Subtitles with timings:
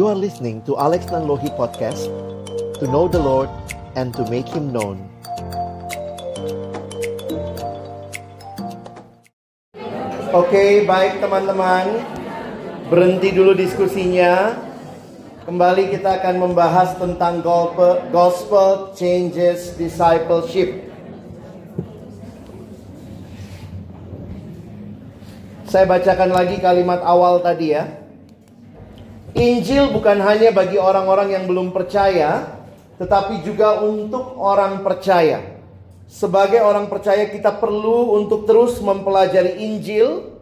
[0.00, 2.08] You are listening to Alex Nanlohi Podcast
[2.80, 3.52] To know the Lord
[4.00, 4.96] and to make Him known
[10.32, 12.00] Oke, baik teman-teman.
[12.88, 14.56] Berhenti dulu diskusinya.
[15.44, 17.44] Kembali kita akan membahas tentang
[18.08, 20.80] gospel changes discipleship.
[25.68, 28.00] Saya bacakan lagi kalimat awal tadi ya.
[29.40, 32.60] Injil bukan hanya bagi orang-orang yang belum percaya,
[33.00, 35.40] tetapi juga untuk orang percaya.
[36.04, 40.36] Sebagai orang percaya kita perlu untuk terus mempelajari Injil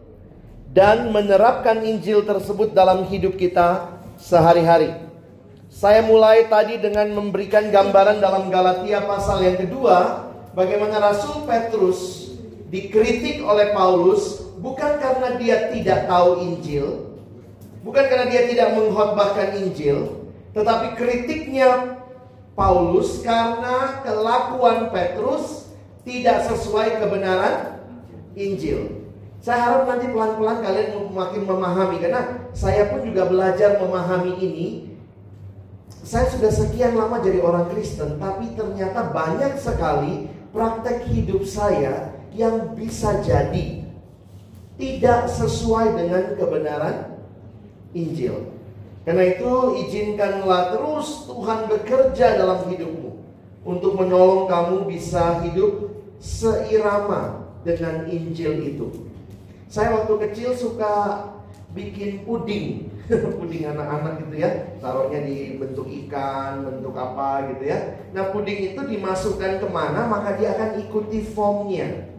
[0.75, 4.91] dan menerapkan Injil tersebut dalam hidup kita sehari-hari.
[5.71, 12.33] Saya mulai tadi dengan memberikan gambaran dalam Galatia pasal yang kedua bagaimana Rasul Petrus
[12.67, 17.08] dikritik oleh Paulus bukan karena dia tidak tahu Injil,
[17.85, 21.99] bukan karena dia tidak mengkhotbahkan Injil, tetapi kritiknya
[22.57, 25.71] Paulus karena kelakuan Petrus
[26.03, 27.79] tidak sesuai kebenaran
[28.35, 28.99] Injil.
[29.39, 34.67] Saya harap nanti pelan-pelan kalian makin memahami karena saya pun juga belajar memahami ini.
[36.03, 42.75] Saya sudah sekian lama jadi orang Kristen, tapi ternyata banyak sekali praktek hidup saya yang
[42.75, 43.87] bisa jadi
[44.79, 47.08] tidak sesuai dengan kebenaran
[47.93, 48.55] Injil.
[49.07, 49.51] Karena itu
[49.87, 53.11] izinkanlah terus Tuhan bekerja dalam hidupmu
[53.65, 58.87] untuk menolong kamu bisa hidup seirama dengan Injil itu.
[59.69, 61.25] Saya waktu kecil suka
[61.77, 62.89] bikin puding,
[63.39, 64.49] puding anak-anak gitu ya,
[64.81, 67.97] taruhnya di bentuk ikan, bentuk apa gitu ya.
[68.13, 72.09] Nah puding itu dimasukkan ke mana maka dia akan ikuti formnya.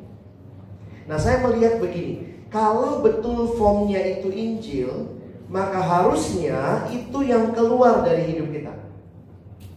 [1.10, 5.19] Nah saya melihat begini, kalau betul formnya itu Injil,
[5.50, 8.74] maka harusnya itu yang keluar dari hidup kita.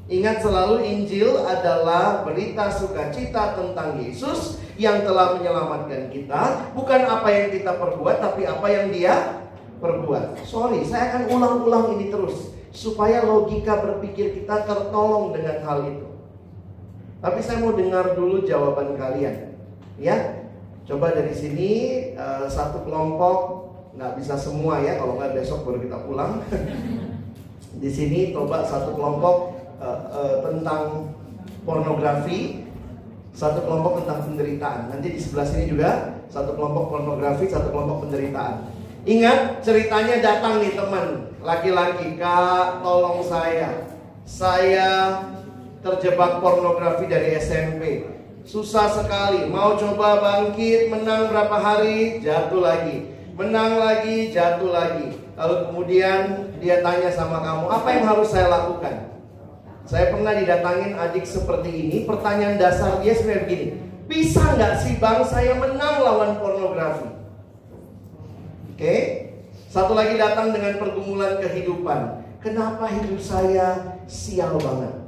[0.06, 7.48] Ingat selalu Injil adalah berita sukacita tentang Yesus yang telah menyelamatkan kita, bukan apa yang
[7.50, 9.42] kita perbuat tapi apa yang dia
[9.82, 10.46] perbuat.
[10.46, 16.08] Sorry, saya akan ulang-ulang ini terus supaya logika berpikir kita tertolong dengan hal itu.
[17.24, 19.56] Tapi saya mau dengar dulu jawaban kalian.
[19.96, 20.44] Ya,
[20.84, 21.72] Coba dari sini
[22.20, 23.53] uh, satu kelompok
[23.94, 26.42] nggak bisa semua ya kalau nggak besok baru kita pulang.
[27.82, 31.12] Di sini coba satu kelompok uh, uh, tentang
[31.66, 32.64] pornografi,
[33.34, 34.94] satu kelompok tentang penderitaan.
[34.94, 38.70] Nanti di sebelah sini juga satu kelompok pornografi, satu kelompok penderitaan.
[39.04, 43.90] Ingat ceritanya datang nih teman laki-laki kak tolong saya,
[44.24, 45.20] saya
[45.84, 49.48] terjebak pornografi dari SMP Susah sekali.
[49.48, 53.13] Mau coba bangkit, menang berapa hari, jatuh lagi.
[53.34, 55.18] Menang lagi, jatuh lagi.
[55.34, 59.10] Lalu kemudian dia tanya sama kamu, apa yang harus saya lakukan?
[59.84, 61.98] Saya pernah didatangin adik seperti ini.
[62.08, 63.66] Pertanyaan dasar dia sebenarnya begini.
[64.08, 67.10] Bisa nggak sih bang saya menang lawan pornografi?
[68.72, 68.96] Oke.
[69.68, 72.22] Satu lagi datang dengan pergumulan kehidupan.
[72.38, 75.03] Kenapa hidup saya sial banget?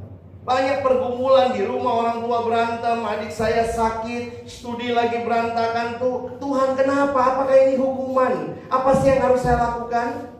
[0.46, 6.38] Banyak pergumulan di rumah orang tua berantem, adik saya sakit, studi lagi berantakan tuh.
[6.38, 7.18] Tuhan kenapa?
[7.18, 8.54] Apakah ini hukuman?
[8.70, 10.38] Apa sih yang harus saya lakukan?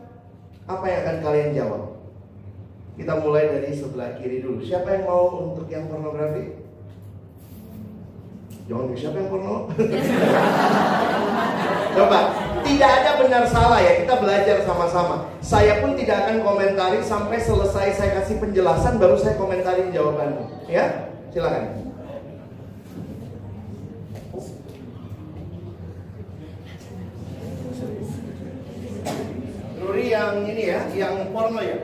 [0.70, 1.82] Apa yang akan kalian jawab?
[2.94, 4.62] Kita mulai dari sebelah kiri dulu.
[4.62, 6.54] Siapa yang mau untuk yang pornografi?
[8.70, 9.66] Jangan siapa yang porno?
[11.98, 12.20] Coba,
[12.66, 15.30] tidak ada benar salah ya, kita belajar sama-sama.
[15.38, 20.66] Saya pun tidak akan komentari sampai selesai saya kasih penjelasan baru saya komentarin jawabannya.
[20.66, 21.94] Ya, silakan.
[29.78, 31.78] Ruri yang ini ya, yang porno ya.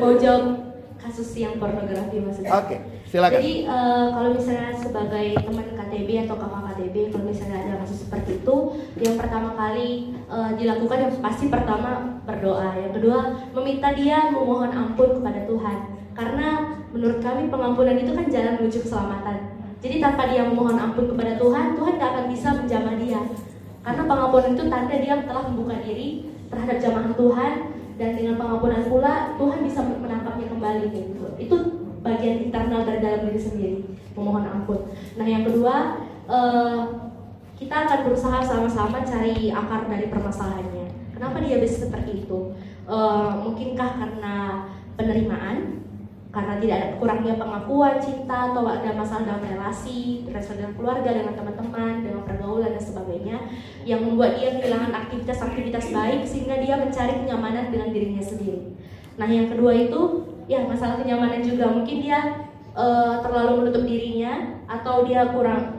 [0.00, 0.44] Mau jawab
[0.96, 2.50] kasus yang pornografi maksudnya?
[2.56, 2.66] Oke.
[2.66, 2.80] Okay.
[3.06, 3.38] Silakan.
[3.38, 8.34] Jadi uh, kalau misalnya sebagai teman KTB atau kakak KTB, kalau misalnya ada kasus seperti
[8.46, 14.70] itu, yang pertama kali uh, dilakukan yang pasti pertama berdoa, yang kedua meminta dia memohon
[14.70, 15.78] ampun kepada Tuhan,
[16.14, 19.38] karena menurut kami pengampunan itu kan jalan menuju keselamatan.
[19.82, 23.20] Jadi tanpa dia memohon ampun kepada Tuhan, Tuhan tidak akan bisa menjamah dia,
[23.82, 26.08] karena pengampunan itu tanda dia telah membuka diri
[26.46, 27.52] terhadap jamaah Tuhan
[27.98, 31.26] dan dengan pengampunan pula Tuhan bisa menangkapnya kembali gitu.
[31.34, 31.56] Itu
[32.06, 33.78] bagian internal dari dalam diri sendiri
[34.14, 34.86] memohon ampun.
[35.18, 35.98] Nah yang kedua
[36.30, 37.05] uh,
[37.56, 41.16] kita akan berusaha sama-sama cari akar dari permasalahannya.
[41.16, 42.52] Kenapa dia bisa seperti itu?
[42.84, 45.86] Uh, mungkinkah karena penerimaan?
[46.36, 51.32] karena tidak ada kurangnya pengakuan cinta atau ada masalah dalam relasi, relasi dengan keluarga, dengan
[51.32, 53.36] teman-teman, dengan pergaulan dan sebagainya
[53.88, 58.76] yang membuat dia kehilangan aktivitas-aktivitas baik sehingga dia mencari kenyamanan dengan dirinya sendiri.
[59.16, 62.44] Nah, yang kedua itu ya masalah kenyamanan juga mungkin dia
[62.76, 65.75] uh, terlalu menutup dirinya atau dia kurang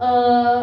[0.00, 0.62] uh,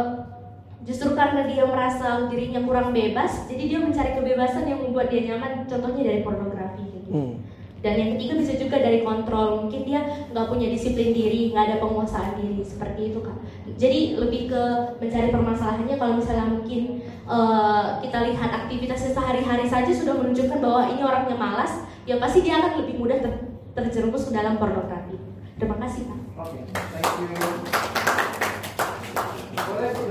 [0.83, 5.68] justru karena dia merasa dirinya kurang bebas, jadi dia mencari kebebasan yang membuat dia nyaman.
[5.69, 6.83] Contohnya dari pornografi.
[6.83, 7.09] Gitu.
[7.12, 7.35] Hmm.
[7.83, 10.00] Dan yang ketiga bisa juga dari kontrol, mungkin dia
[10.31, 13.35] nggak punya disiplin diri, nggak ada penguasaan diri seperti itu kak.
[13.75, 14.63] Jadi lebih ke
[15.03, 21.01] mencari permasalahannya kalau misalnya mungkin uh, kita lihat aktivitasnya sehari-hari saja sudah menunjukkan bahwa ini
[21.03, 23.33] orangnya malas, ya pasti dia akan lebih mudah ter
[23.75, 25.19] terjerumus ke dalam pornografi.
[25.59, 26.19] Terima kasih kak.
[26.39, 27.93] Oke, okay, thank you.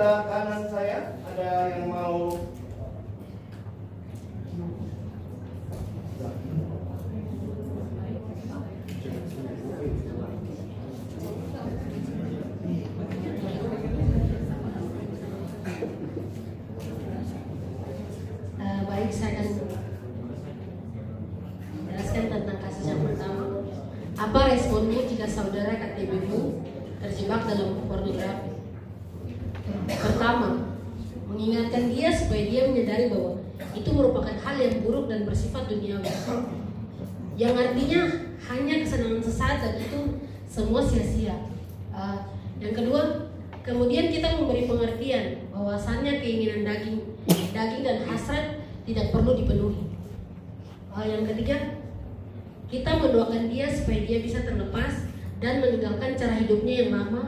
[0.02, 2.34] Sebelah kanan saya ada yang mau
[24.18, 26.66] Apa responmu jika saudara KTBmu
[26.98, 28.51] terjebak dalam pornografi?
[29.86, 30.78] Pertama,
[31.30, 33.40] mengingatkan dia supaya dia menyadari bahwa
[33.72, 36.12] itu merupakan hal yang buruk dan bersifat duniawi.
[37.40, 38.00] Yang artinya
[38.52, 40.00] hanya kesenangan sesaat dan itu
[40.44, 41.48] semua sia-sia.
[41.94, 42.28] Uh,
[42.60, 43.32] yang kedua,
[43.64, 47.16] kemudian kita memberi pengertian bahwasannya keinginan daging,
[47.56, 49.88] daging dan hasrat tidak perlu dipenuhi.
[50.92, 51.80] Uh, yang ketiga,
[52.68, 55.08] kita mendoakan dia supaya dia bisa terlepas
[55.40, 57.24] dan meninggalkan cara hidupnya yang lama.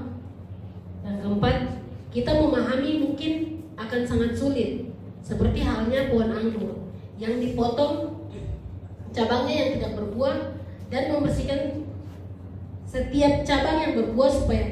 [1.05, 1.84] Dan keempat,
[2.15, 3.33] kita memahami mungkin
[3.75, 4.87] akan sangat sulit,
[5.19, 6.87] seperti halnya pohon anggur
[7.19, 8.23] yang dipotong
[9.11, 10.37] cabangnya yang tidak berbuah
[10.95, 11.91] dan membersihkan
[12.87, 14.67] setiap cabang yang berbuah supaya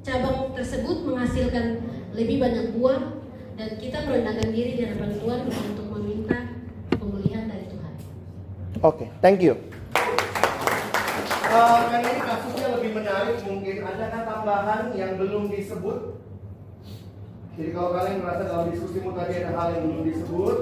[0.00, 1.84] cabang tersebut menghasilkan
[2.16, 3.20] lebih banyak buah
[3.60, 6.56] dan kita merendahkan diri di hadapan Tuhan untuk meminta
[6.96, 7.92] pemulihan dari Tuhan.
[8.80, 9.60] Oke, okay, thank you.
[11.48, 16.27] Uh, karena ini kasusnya lebih menarik mungkin adakah tambahan yang belum disebut?
[17.58, 20.58] Jadi kalau kalian merasa dalam diskusimu tadi ada hal yang belum disebut,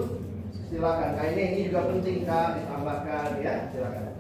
[0.73, 1.11] silakan.
[1.21, 4.17] Kayaknya ini juga penting kak ditambahkan ya, silakan.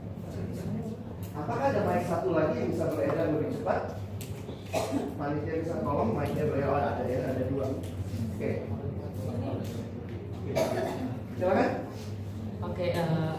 [1.32, 3.81] Apakah ada mic satu lagi yang bisa beredar lebih cepat?
[5.17, 7.64] Panitia bisa tolong mic-nya ada ya, ada dua.
[7.81, 8.37] Oke.
[8.37, 8.55] Okay.
[11.40, 11.70] Silakan.
[12.61, 13.37] Oke, eh,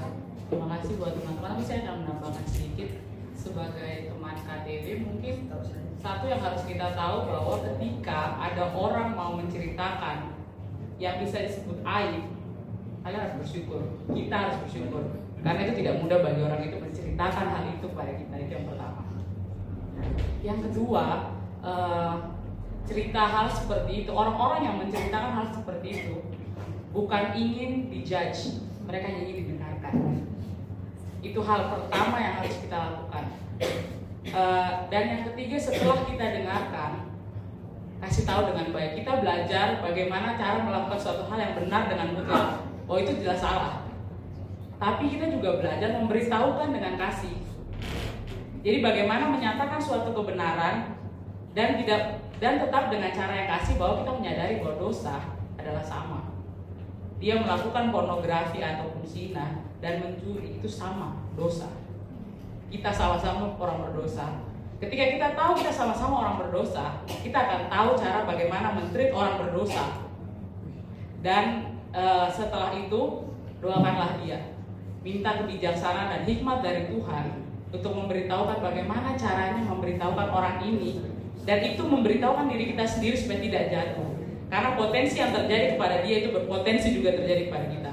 [0.50, 1.62] terima kasih buat teman-teman.
[1.62, 2.90] Saya akan menambahkan sedikit
[3.38, 5.36] sebagai teman KTB mungkin
[5.98, 10.38] satu yang harus kita tahu bahwa ketika ada orang mau menceritakan
[11.02, 12.26] yang bisa disebut aib,
[13.02, 13.82] kalian harus bersyukur.
[14.14, 15.04] Kita harus bersyukur
[15.46, 19.02] karena itu tidak mudah bagi orang itu menceritakan hal itu kepada kita itu yang pertama.
[20.42, 21.04] Yang kedua,
[21.62, 22.16] uh,
[22.88, 26.16] cerita hal seperti itu orang-orang yang menceritakan hal seperti itu
[26.96, 29.94] bukan ingin dijudge, mereka ingin didengarkan
[31.22, 33.26] itu hal pertama yang harus kita lakukan.
[34.32, 37.08] Uh, dan yang ketiga setelah kita dengarkan,
[38.04, 39.02] kasih tahu dengan baik.
[39.04, 42.64] Kita belajar bagaimana cara melakukan suatu hal yang benar dengan mutlak.
[42.88, 43.88] Oh itu jelas salah.
[44.78, 47.36] Tapi kita juga belajar memberitahukan dengan kasih.
[48.62, 50.98] Jadi bagaimana menyatakan suatu kebenaran
[51.56, 55.16] dan tidak dan tetap dengan cara yang kasih bahwa kita menyadari bahwa dosa
[55.58, 56.20] adalah sama.
[57.18, 61.70] Dia melakukan pornografi ataupun zina, dan mencuri itu sama dosa.
[62.68, 64.44] Kita sama-sama orang berdosa.
[64.78, 70.06] Ketika kita tahu kita sama-sama orang berdosa, kita akan tahu cara bagaimana mentreat orang berdosa.
[71.26, 73.26] Dan e, setelah itu
[73.58, 74.54] doakanlah dia.
[75.02, 77.26] Minta kebijaksanaan dan hikmat dari Tuhan
[77.72, 83.64] untuk memberitahukan bagaimana caranya memberitahukan orang ini dan itu memberitahukan diri kita sendiri supaya tidak
[83.72, 84.10] jatuh.
[84.52, 87.92] Karena potensi yang terjadi kepada dia itu berpotensi juga terjadi kepada kita.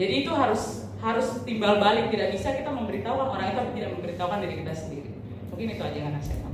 [0.00, 2.10] Jadi itu harus harus timbal balik.
[2.10, 5.10] Tidak bisa kita memberitahukan orang itu tidak memberitahukan diri kita sendiri.
[5.54, 6.48] Mungkin itu aja yang anak saya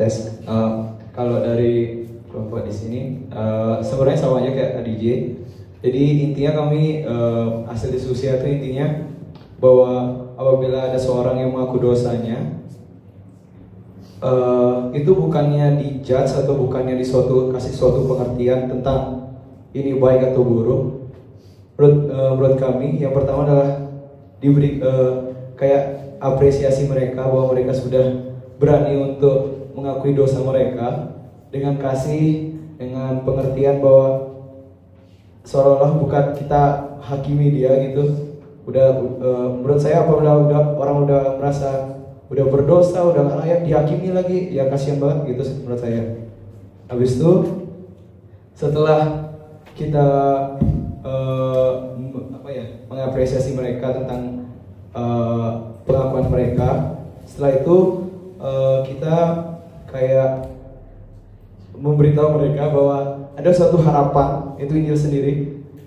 [0.00, 3.00] tes uh, kalau dari kelompok di sini
[3.36, 5.04] uh, sebenarnya sama aja kayak DJ
[5.80, 9.08] jadi intinya kami uh, hasil diskusi itu intinya
[9.60, 12.60] bahwa apabila ada seorang yang mengaku dosanya
[14.20, 19.32] uh, itu bukannya dijudge atau bukannya di suatu kasih suatu pengertian tentang
[19.72, 20.82] ini baik atau buruk
[21.76, 23.70] menurut uh, menurut kami yang pertama adalah
[24.40, 31.16] diberi uh, kayak apresiasi mereka bahwa mereka sudah berani untuk mengakui dosa mereka
[31.48, 34.29] dengan kasih, dengan pengertian bahwa
[35.44, 36.62] seolah-olah bukan kita
[37.00, 38.36] hakimi dia gitu.
[38.68, 44.14] Udah uh, menurut saya apabila udah orang udah merasa udah berdosa, udah nggak layak dihakimi
[44.14, 46.02] lagi, ya kasihan banget gitu menurut saya.
[46.86, 47.32] Habis itu
[48.54, 49.32] setelah
[49.74, 50.06] kita
[51.02, 51.70] uh,
[52.36, 54.46] apa ya mengapresiasi mereka tentang
[54.94, 57.76] uh, pengakuan mereka, setelah itu
[58.38, 59.16] uh, kita
[59.90, 60.46] kayak
[61.74, 65.32] memberitahu mereka bahwa ada suatu harapan itu Injil sendiri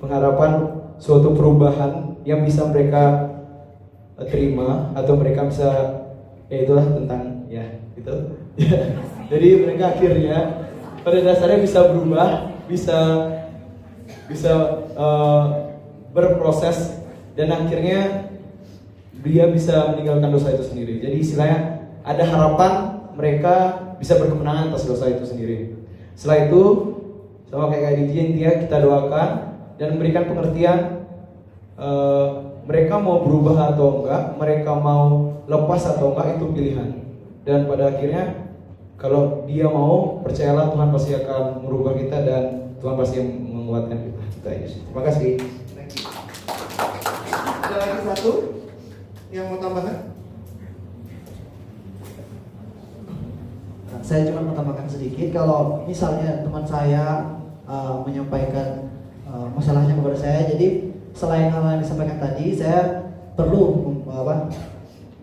[0.02, 3.30] pengharapan suatu perubahan yang bisa mereka
[4.26, 5.70] terima atau mereka bisa
[6.50, 8.16] ya itulah tentang ya itu
[9.32, 10.38] jadi mereka akhirnya
[11.06, 13.00] pada dasarnya bisa berubah bisa
[14.26, 14.54] bisa
[14.98, 15.46] uh,
[16.14, 17.02] berproses
[17.34, 18.30] dan akhirnya
[19.24, 21.00] dia bisa meninggalkan dosa itu sendiri.
[21.00, 22.72] Jadi istilahnya ada harapan
[23.16, 23.56] mereka
[23.98, 25.74] bisa berkemenangan atas dosa itu sendiri.
[26.14, 26.62] Setelah itu
[27.54, 29.30] sama kayak kayak dia kita doakan
[29.78, 31.06] dan memberikan pengertian
[31.78, 36.90] uh, mereka mau berubah atau enggak, mereka mau lepas atau enggak itu pilihan.
[37.46, 38.50] Dan pada akhirnya
[38.98, 42.44] kalau dia mau percayalah Tuhan pasti akan merubah kita dan
[42.82, 44.50] Tuhan pasti menguatkan kita.
[44.50, 44.68] Aja.
[44.74, 45.30] Terima kasih.
[47.64, 48.32] Ada lagi satu
[49.30, 50.10] yang mau tambahkan?
[54.04, 57.24] Saya cuma mau tambahkan sedikit kalau misalnya teman saya
[57.68, 58.92] uh, menyampaikan
[59.28, 64.54] uh, masalahnya kepada saya, jadi selain hal yang disampaikan tadi, saya perlu apa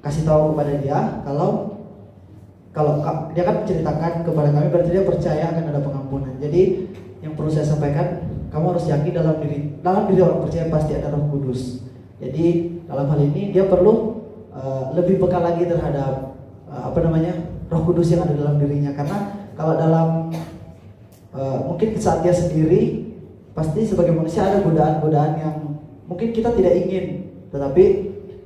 [0.03, 1.79] kasih tahu kepada dia kalau
[2.71, 2.93] kalau
[3.35, 6.35] dia kan menceritakan kepada kami berarti dia percaya akan ada pengampunan.
[6.39, 10.93] Jadi yang perlu saya sampaikan, kamu harus yakin dalam diri dalam diri orang percaya pasti
[10.95, 11.83] ada Roh Kudus.
[12.23, 14.23] Jadi dalam hal ini dia perlu
[14.55, 16.39] uh, lebih peka lagi terhadap
[16.71, 17.35] uh, apa namanya
[17.67, 19.19] Roh Kudus yang ada dalam dirinya karena
[19.59, 20.09] kalau dalam
[21.35, 23.11] uh, mungkin saat dia sendiri
[23.55, 25.57] pasti sebagai manusia ada godaan-godaan yang
[26.07, 27.07] mungkin kita tidak ingin.
[27.51, 27.85] Tetapi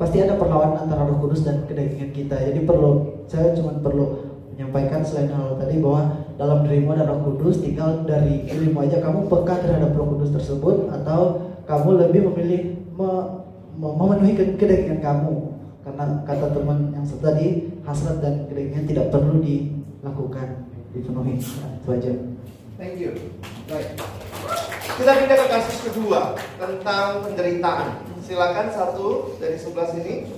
[0.00, 2.36] pasti ada perlawanan antara Roh Kudus dan kedagingan kita.
[2.40, 7.60] Jadi perlu saya cuma perlu menyampaikan selain hal tadi bahwa dalam dirimu ada Roh Kudus
[7.60, 12.62] tinggal dari dirimu aja kamu peka terhadap Roh Kudus tersebut atau kamu lebih memilih
[12.96, 13.10] me,
[13.78, 15.34] memenuhi kedagingan kamu.
[15.84, 20.64] Karena kata teman yang tadi hasrat dan keringnya tidak perlu dilakukan
[20.96, 21.36] dipenuhi.
[21.44, 22.33] Itu aja
[22.78, 23.12] thank you.
[23.70, 23.96] Baik.
[24.94, 27.98] Kita pindah ke kasus kedua tentang penderitaan.
[28.22, 30.30] Silakan satu dari sebelah sini.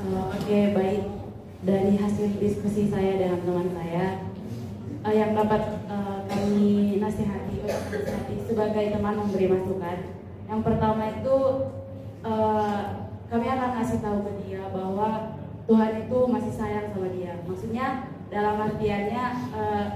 [0.00, 1.02] Uh, Oke okay, baik.
[1.60, 4.24] Dari hasil diskusi saya dengan teman saya
[5.04, 9.98] uh, yang dapat uh, kami nasihati, nasihati sebagai teman memberi masukan.
[10.48, 11.36] Yang pertama itu
[12.24, 12.80] uh,
[13.30, 15.38] kami akan kasih tahu ke dia bahwa
[15.70, 17.38] Tuhan itu masih sayang sama dia.
[17.46, 19.24] Maksudnya dalam artiannya
[19.54, 19.86] uh,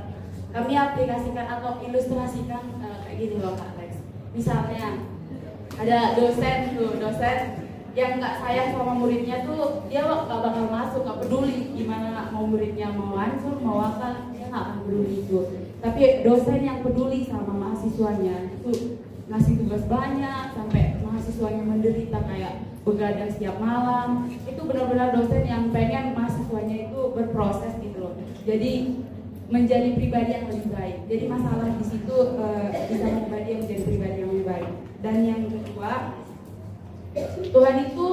[0.54, 3.98] kami aplikasikan atau ilustrasikan uh, kayak gini loh Kak Lex.
[4.30, 5.02] Misalnya
[5.74, 7.38] ada dosen tuh dosen
[7.98, 12.90] yang nggak sayang sama muridnya tuh dia nggak bakal masuk nggak peduli gimana mau muridnya
[12.94, 15.38] mau hancur mau apa dia nggak akan peduli itu
[15.78, 18.98] tapi dosen yang peduli sama mahasiswanya itu
[19.30, 24.28] ngasih tugas banyak sampai mahasiswanya menderita kayak begadang setiap malam.
[24.44, 28.14] Itu benar-benar dosen yang pengen mahasiswanya itu berproses gitu loh.
[28.44, 29.02] Jadi
[29.48, 30.96] menjadi pribadi yang lebih baik.
[31.08, 34.70] Jadi masalah di situ uh, bisa mengubah dia menjadi pribadi yang lebih baik.
[35.04, 35.92] Dan yang kedua
[37.54, 38.08] Tuhan itu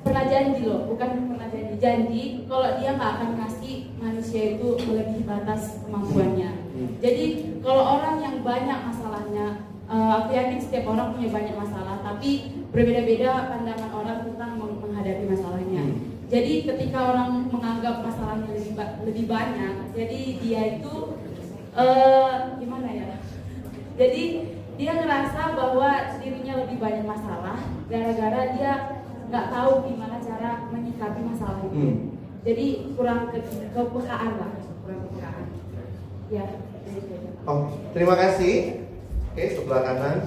[0.00, 5.22] pernah janji loh bukan pernah janji janji kalau dia nggak akan kasih manusia itu melebihi
[5.28, 6.50] batas kemampuannya.
[7.04, 7.24] Jadi
[7.60, 12.30] kalau orang yang banyak masalahnya uh, aku yakin setiap orang punya banyak masalah tapi
[12.70, 15.98] berbeda-beda pandangan orang tentang menghadapi masalahnya hmm.
[16.30, 20.94] jadi ketika orang menganggap masalahnya lebih lebih banyak jadi dia itu
[21.74, 23.08] uh, gimana ya
[23.98, 24.22] jadi
[24.80, 25.90] dia ngerasa bahwa
[26.22, 27.58] dirinya lebih banyak masalah
[27.90, 28.72] gara-gara dia
[29.28, 31.96] nggak tahu gimana cara menyikapi masalah itu hmm.
[32.46, 33.42] jadi kurang ke
[33.74, 34.52] kepekaan lah
[34.86, 35.46] kurang kepekaan
[36.30, 36.46] ya
[37.48, 38.84] Oh, terima kasih.
[39.40, 40.20] Oke, sebelah kanan.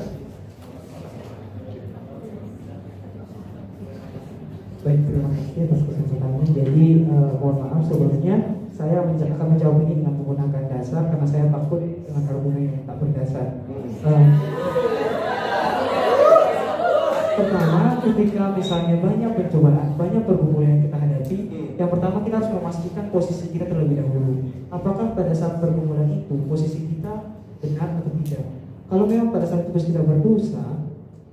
[4.81, 6.45] Baik, terima kasih atas kesempatannya.
[6.49, 11.85] Jadi uh, mohon maaf sebelumnya saya akan menjawab ini dengan menggunakan dasar karena saya takut
[12.09, 13.47] dengan argumen yang tak berdasar.
[14.01, 14.25] Uh,
[17.37, 21.37] pertama, ketika misalnya banyak percobaan, banyak pergumulan yang kita hadapi,
[21.77, 24.41] yang pertama kita harus memastikan posisi kita terlebih dahulu.
[24.73, 27.29] Apakah pada saat pergumulan itu posisi kita
[27.61, 28.63] benar atau tidak?
[28.87, 30.83] Kalau memang pada saat itu kita berdosa,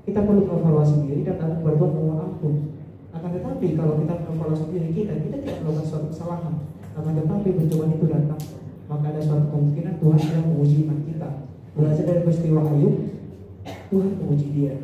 [0.07, 2.55] kita perlu evaluasi diri dan kepada Tuhan mohon ampun.
[3.11, 6.55] Akan tetapi kalau kita mengevaluasi diri kita, kita tidak melakukan suatu kesalahan.
[6.95, 8.43] Akan tetapi pencobaan itu datang,
[8.91, 11.29] maka ada suatu kemungkinan Tuhan sedang menguji iman kita.
[11.75, 12.95] Belajar dari peristiwa Ayub,
[13.91, 14.75] Tuhan menguji dia.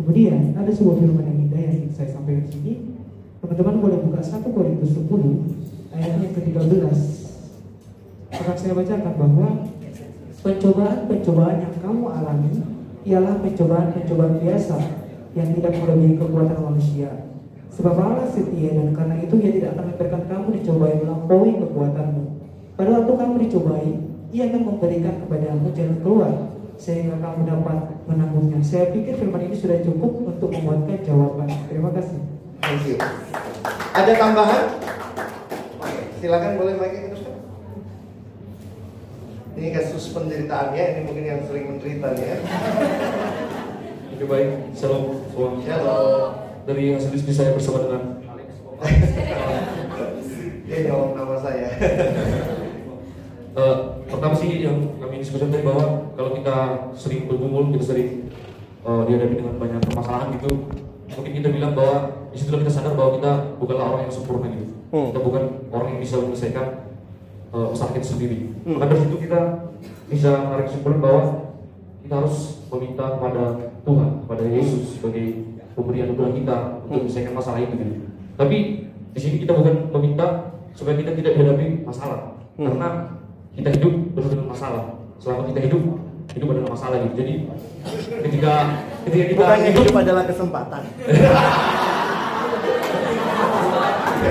[0.00, 2.72] Kemudian ada sebuah firman yang indah yang saya sampaikan di sini.
[3.40, 6.96] Teman-teman boleh buka 1 Korintus 10 ayat yang ke-13.
[8.30, 9.48] Akan saya bacakan bahwa
[10.40, 12.52] pencobaan-pencobaan yang kamu alami
[13.04, 14.76] ialah pencobaan-pencobaan biasa
[15.36, 17.10] yang tidak melebihi kekuatan manusia.
[17.70, 22.24] Sebab Allah setia dan karena itu ia tidak akan memberikan kamu dicobai melampaui kekuatanmu.
[22.74, 23.90] Pada waktu kamu dicobai,
[24.34, 26.32] ia akan memberikan kepadamu jalan keluar
[26.80, 27.78] sehingga kamu dapat
[28.08, 28.58] menanggungnya.
[28.64, 31.48] Saya pikir firman ini sudah cukup untuk membuatkan jawaban.
[31.68, 32.20] Terima kasih.
[32.64, 32.96] Thank you.
[33.92, 34.64] Ada tambahan?
[36.20, 37.29] Silakan boleh lagi teruskan.
[39.60, 42.36] Ini kasus penderitaannya, ini mungkin yang sering menderita nih ya.
[44.16, 45.60] Oke baik, shalom semua.
[45.60, 46.32] Shalom.
[46.64, 48.56] Dari hasil diskusi saya bersama dengan Alex.
[50.64, 51.68] Dia jawab nama saya.
[53.50, 53.76] Eh,
[54.06, 58.30] pertama sih yang kami diskusikan tadi bahwa kalau kita sering bergumul, kita sering
[58.86, 60.70] eh, dihadapi dengan banyak permasalahan gitu,
[61.18, 64.70] mungkin kita bilang bahwa di situlah kita sadar bahwa kita bukanlah orang yang sempurna gitu.
[64.94, 65.10] Hmm.
[65.10, 65.42] Kita bukan
[65.74, 66.89] orang yang bisa menyelesaikan
[67.50, 68.38] eh, usaha kita sendiri.
[68.64, 68.78] Hmm.
[68.78, 69.40] Maka dari situ kita
[70.10, 71.22] bisa menarik kesimpulan bahwa
[72.02, 72.36] kita harus
[72.70, 73.42] meminta kepada
[73.86, 75.24] Tuhan, kepada Yesus sebagai
[75.74, 76.96] pemberian Tuhan kita untuk Hmm.
[77.06, 77.94] menyelesaikan masalah itu gitu.
[78.34, 78.56] Tapi
[79.10, 80.26] di sini kita bukan meminta
[80.74, 82.66] supaya kita tidak dihadapi masalah, Hmm.
[82.70, 82.88] karena
[83.54, 84.84] kita hidup dengan masalah.
[85.20, 85.82] Selama kita hidup,
[86.32, 87.14] hidup adalah masalah gitu.
[87.20, 87.32] Jadi
[88.24, 88.52] ketika
[89.04, 90.82] ketika kita Bukannya hidup adalah kesempatan.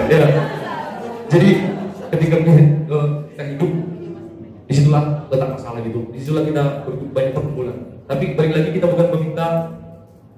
[0.09, 0.25] ya.
[1.29, 1.49] Jadi
[2.09, 2.53] ketika kita,
[2.89, 3.71] eh, kita hidup
[4.89, 5.99] di situlah letak masalah gitu.
[6.09, 6.63] Di situlah kita
[7.13, 7.77] banyak pergumulan.
[8.09, 9.47] Tapi balik lagi kita bukan meminta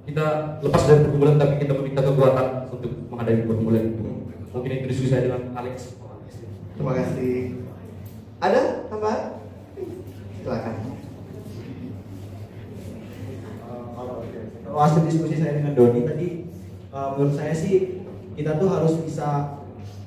[0.03, 0.25] kita
[0.59, 4.03] lepas dari pergumulan, tapi kita meminta kekuatan untuk menghadapi pergumulan itu.
[4.51, 5.95] Mungkin itu diskusi saya dengan Alex.
[6.75, 7.63] Terima kasih.
[8.43, 9.21] Ada tambahan?
[10.43, 10.75] Silakan.
[14.71, 16.47] kalau hasil diskusi saya dengan Doni tadi
[16.95, 18.07] eh, menurut saya sih
[18.39, 19.59] kita tuh harus bisa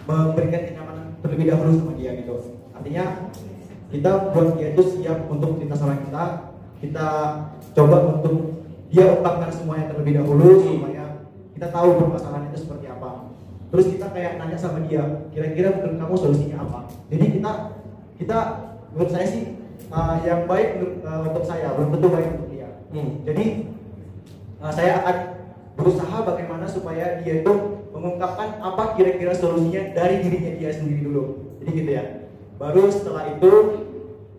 [0.08, 3.28] memberikan kenyamanan terlebih dahulu sama dia gitu artinya
[3.94, 6.24] kita buat dia itu siap untuk cerita sama kita.
[6.82, 7.06] Kita
[7.78, 8.58] coba untuk
[8.90, 11.22] dia ungkapkan semuanya terlebih dahulu supaya
[11.54, 13.30] kita tahu permasalahan itu seperti apa.
[13.70, 16.90] Terus kita kayak nanya sama dia kira-kira menurut kamu solusinya apa?
[17.08, 17.50] Jadi kita
[18.18, 18.38] kita
[18.90, 19.56] menurut saya sih
[19.88, 22.68] eh, yang baik eh, untuk saya belum tentu baik untuk dia.
[23.22, 23.74] Jadi
[24.64, 25.16] Uh, saya akan
[25.76, 27.52] berusaha bagaimana supaya dia itu
[27.92, 31.52] mengungkapkan apa kira-kira solusinya dari dirinya dia sendiri dulu.
[31.60, 32.04] Jadi gitu ya.
[32.54, 33.52] Baru setelah itu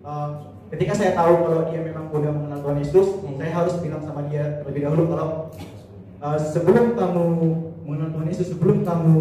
[0.08, 4.24] uh, ketika saya tahu kalau dia memang udah mengenal Tuhan Yesus, saya harus bilang sama
[4.32, 5.28] dia terlebih dahulu kalau
[6.24, 7.24] uh, sebelum kamu
[7.84, 9.16] mengenal Tuhan Yesus, sebelum kamu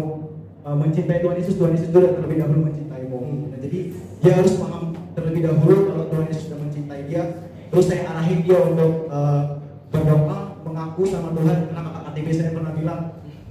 [0.63, 3.19] uh, mencintai Tuhan Yesus, Tuhan Yesus sudah terlebih dahulu mencintaimu.
[3.51, 3.79] Nah, jadi
[4.23, 7.23] dia harus paham terlebih dahulu kalau Tuhan Yesus sudah mencintai dia.
[7.69, 9.59] Terus saya arahin dia untuk uh,
[9.91, 11.57] berdoa mengaku sama Tuhan.
[11.67, 12.99] Karena kakak KTB saya pernah bilang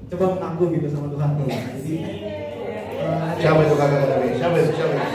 [0.09, 1.31] coba mengaku gitu sama Tuhan.
[1.37, 1.97] Nah, jadi
[3.39, 4.29] Siapa itu kakak tadi?
[4.39, 4.71] Siapa itu?
[4.73, 5.07] Siapa itu?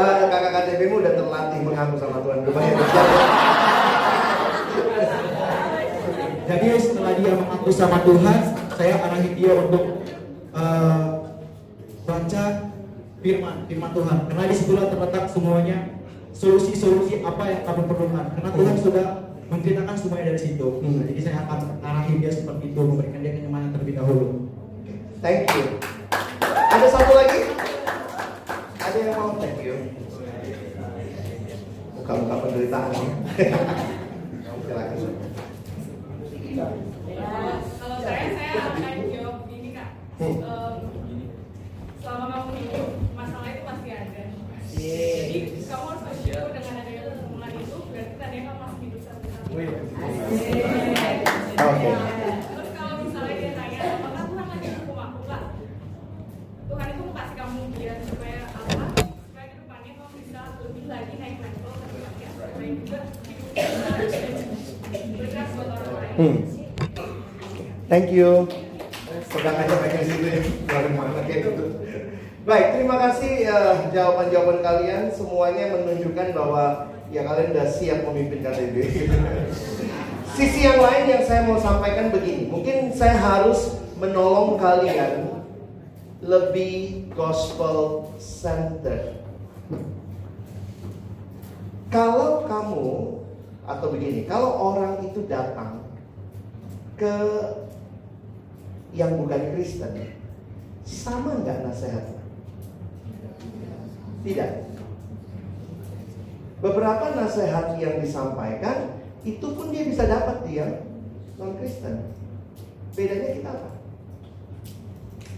[0.00, 2.38] Eh, kakak KTB mu udah terlatih mengaku sama Tuhan.
[2.46, 3.60] Siapa?
[6.50, 8.38] jadi setelah dia mengaku sama Tuhan
[8.74, 10.02] saya arahin dia untuk
[10.50, 11.30] uh,
[12.02, 12.44] baca
[13.22, 15.78] firman firman Tuhan karena di situlah terletak semuanya
[16.34, 19.06] solusi-solusi apa yang kamu perlukan karena Tuhan sudah
[19.50, 23.74] menceritakan semuanya dari situ Nah, jadi saya akan arahin dia seperti itu memberikan dia kenyamanan
[23.74, 24.46] terlebih dahulu
[25.20, 25.76] Thank you.
[26.48, 27.52] Ada satu lagi?
[28.80, 29.36] Ada yang mau?
[29.36, 29.76] Thank you.
[31.92, 32.88] Muka-muka penderitaan.
[34.64, 34.96] Silakan.
[37.76, 40.36] kalau saya saya akan jawab ini kak Hmm.
[42.00, 44.22] Selama kamu hidup masalah itu pasti ada
[44.80, 49.39] jadi kamu harus bersyukur dengan adanya pertemuan itu berarti tadinya kamu masih hidup satu satu
[49.50, 49.66] Oke.
[62.60, 62.78] lain
[66.20, 66.36] Hmm.
[67.90, 68.46] Thank you.
[69.30, 70.42] Sedang aja pengen situ ya.
[70.70, 71.66] Dari mana kayak gitu.
[73.00, 78.76] Kasih eh, jawaban-jawaban kalian semuanya menunjukkan bahwa ya kalian udah siap memimpin KTB.
[80.36, 85.32] Sisi yang lain yang saya mau sampaikan begini, mungkin saya harus menolong kalian
[86.20, 89.16] lebih gospel center.
[91.88, 93.16] Kalau kamu
[93.64, 95.88] atau begini, kalau orang itu datang
[97.00, 97.16] ke
[98.92, 99.96] yang bukan Kristen,
[100.84, 102.19] sama nggak nasihatnya?
[104.20, 104.52] Tidak.
[106.60, 110.84] Beberapa nasihat yang disampaikan itu pun dia bisa dapat dia
[111.40, 112.12] non Kristen.
[112.92, 113.70] Bedanya kita apa?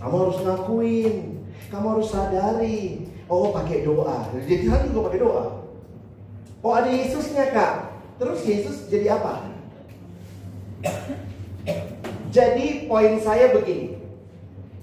[0.02, 1.14] Kamu harus ngakuin,
[1.70, 3.06] kamu harus sadari.
[3.30, 4.26] Oh pakai doa.
[4.34, 5.44] Jadi hari juga pakai doa.
[6.58, 7.94] Oh ada Yesusnya kak.
[8.18, 9.46] Terus Yesus jadi apa?
[12.34, 13.94] Jadi poin saya begini.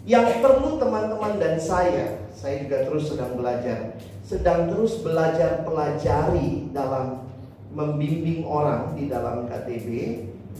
[0.07, 7.27] Yang perlu teman-teman dan saya, saya juga terus sedang belajar, sedang terus belajar pelajari dalam
[7.75, 9.87] membimbing orang di dalam KTB,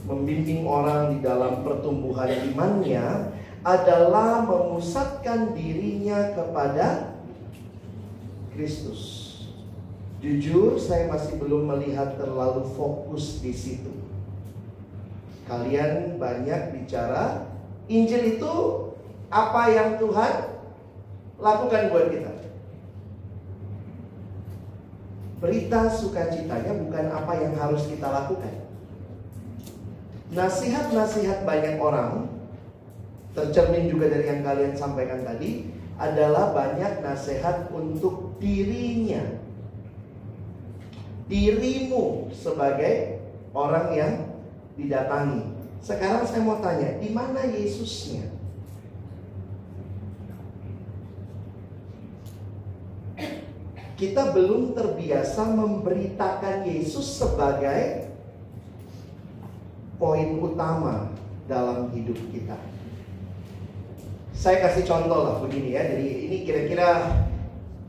[0.03, 3.31] membimbing orang di dalam pertumbuhan imannya
[3.63, 7.15] adalah memusatkan dirinya kepada
[8.51, 9.25] Kristus.
[10.19, 14.03] Jujur, saya masih belum melihat terlalu fokus di situ.
[15.47, 17.47] Kalian banyak bicara
[17.87, 18.55] Injil itu
[19.31, 20.58] apa yang Tuhan
[21.39, 22.31] lakukan buat kita.
[25.39, 28.67] Berita sukacitanya bukan apa yang harus kita lakukan.
[30.35, 32.27] Nasihat-nasihat banyak orang
[33.31, 39.23] tercermin juga dari yang kalian sampaikan tadi adalah banyak nasihat untuk dirinya.
[41.31, 43.23] Dirimu sebagai
[43.55, 44.13] orang yang
[44.75, 45.45] didatangi.
[45.79, 48.38] Sekarang saya mau tanya, di mana Yesusnya?
[53.99, 58.07] Kita belum terbiasa memberitakan Yesus sebagai
[59.99, 61.11] poin utama
[61.51, 62.55] dalam hidup kita.
[64.31, 65.83] Saya kasih contoh lah begini ya.
[65.83, 67.11] Jadi ini kira-kira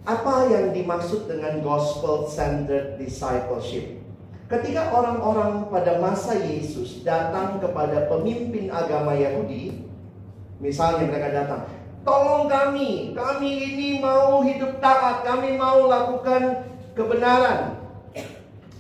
[0.03, 4.03] apa yang dimaksud dengan gospel centered discipleship?
[4.51, 9.87] Ketika orang-orang pada masa Yesus datang kepada pemimpin agama Yahudi,
[10.59, 11.63] misalnya mereka datang,
[12.05, 16.65] tolong kami, kami ini mau hidup taat, kami mau lakukan
[16.97, 17.77] kebenaran.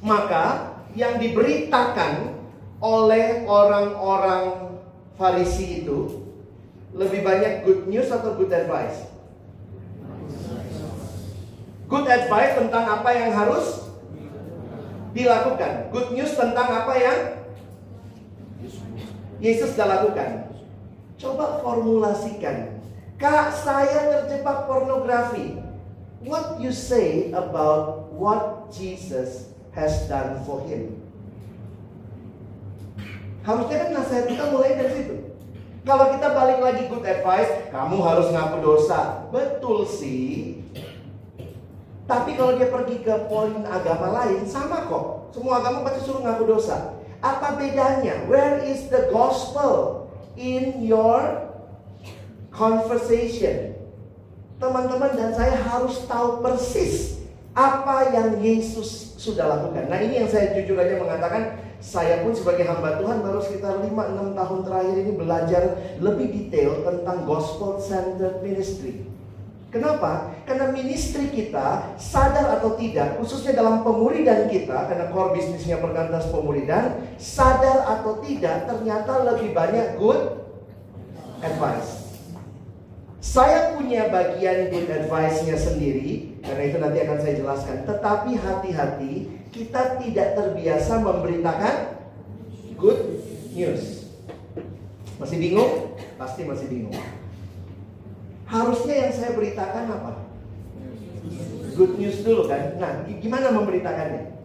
[0.00, 2.40] Maka yang diberitakan
[2.80, 4.72] oleh orang-orang
[5.20, 6.24] Farisi itu
[6.96, 9.04] lebih banyak good news atau good advice?
[11.84, 13.84] Good advice tentang apa yang harus
[15.12, 15.92] dilakukan.
[15.92, 17.18] Good news tentang apa yang
[19.44, 20.56] Yesus sudah lakukan.
[21.20, 22.79] Coba formulasikan.
[23.20, 25.60] Kak, saya terjebak pornografi.
[26.24, 30.96] What you say about what Jesus has done for him?
[33.44, 35.16] Harusnya kan nasihat kita mulai dari situ.
[35.84, 39.28] Kalau kita balik lagi good advice, kamu harus ngaku dosa.
[39.28, 40.64] Betul sih.
[42.08, 45.28] Tapi kalau dia pergi ke poin agama lain, sama kok.
[45.36, 46.96] Semua agama pasti suruh ngaku dosa.
[47.20, 48.24] Apa bedanya?
[48.32, 50.08] Where is the gospel
[50.40, 51.49] in your
[52.60, 53.72] conversation?
[54.60, 57.24] Teman-teman dan saya harus tahu persis
[57.56, 59.88] apa yang Yesus sudah lakukan.
[59.88, 64.36] Nah ini yang saya jujur aja mengatakan saya pun sebagai hamba Tuhan baru sekitar 5-6
[64.36, 65.62] tahun terakhir ini belajar
[65.96, 69.08] lebih detail tentang gospel centered ministry.
[69.70, 70.34] Kenapa?
[70.50, 76.98] Karena ministry kita sadar atau tidak, khususnya dalam pemuridan kita, karena core bisnisnya perkantas pemuridan,
[77.22, 80.42] sadar atau tidak, ternyata lebih banyak good
[81.38, 81.99] advice.
[83.20, 87.76] Saya punya bagian good advice-nya sendiri, karena itu nanti akan saya jelaskan.
[87.84, 89.12] Tetapi hati-hati,
[89.52, 92.00] kita tidak terbiasa memberitakan
[92.80, 93.20] good
[93.52, 94.08] news.
[95.20, 96.00] Masih bingung?
[96.16, 96.96] Pasti masih bingung.
[98.48, 100.12] Harusnya yang saya beritakan apa?
[101.76, 102.80] Good news dulu kan.
[102.80, 104.39] Nah, gimana memberitakannya?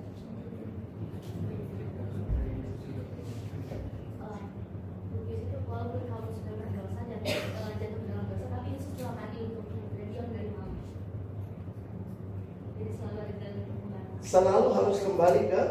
[14.36, 15.62] Selalu harus kembali ke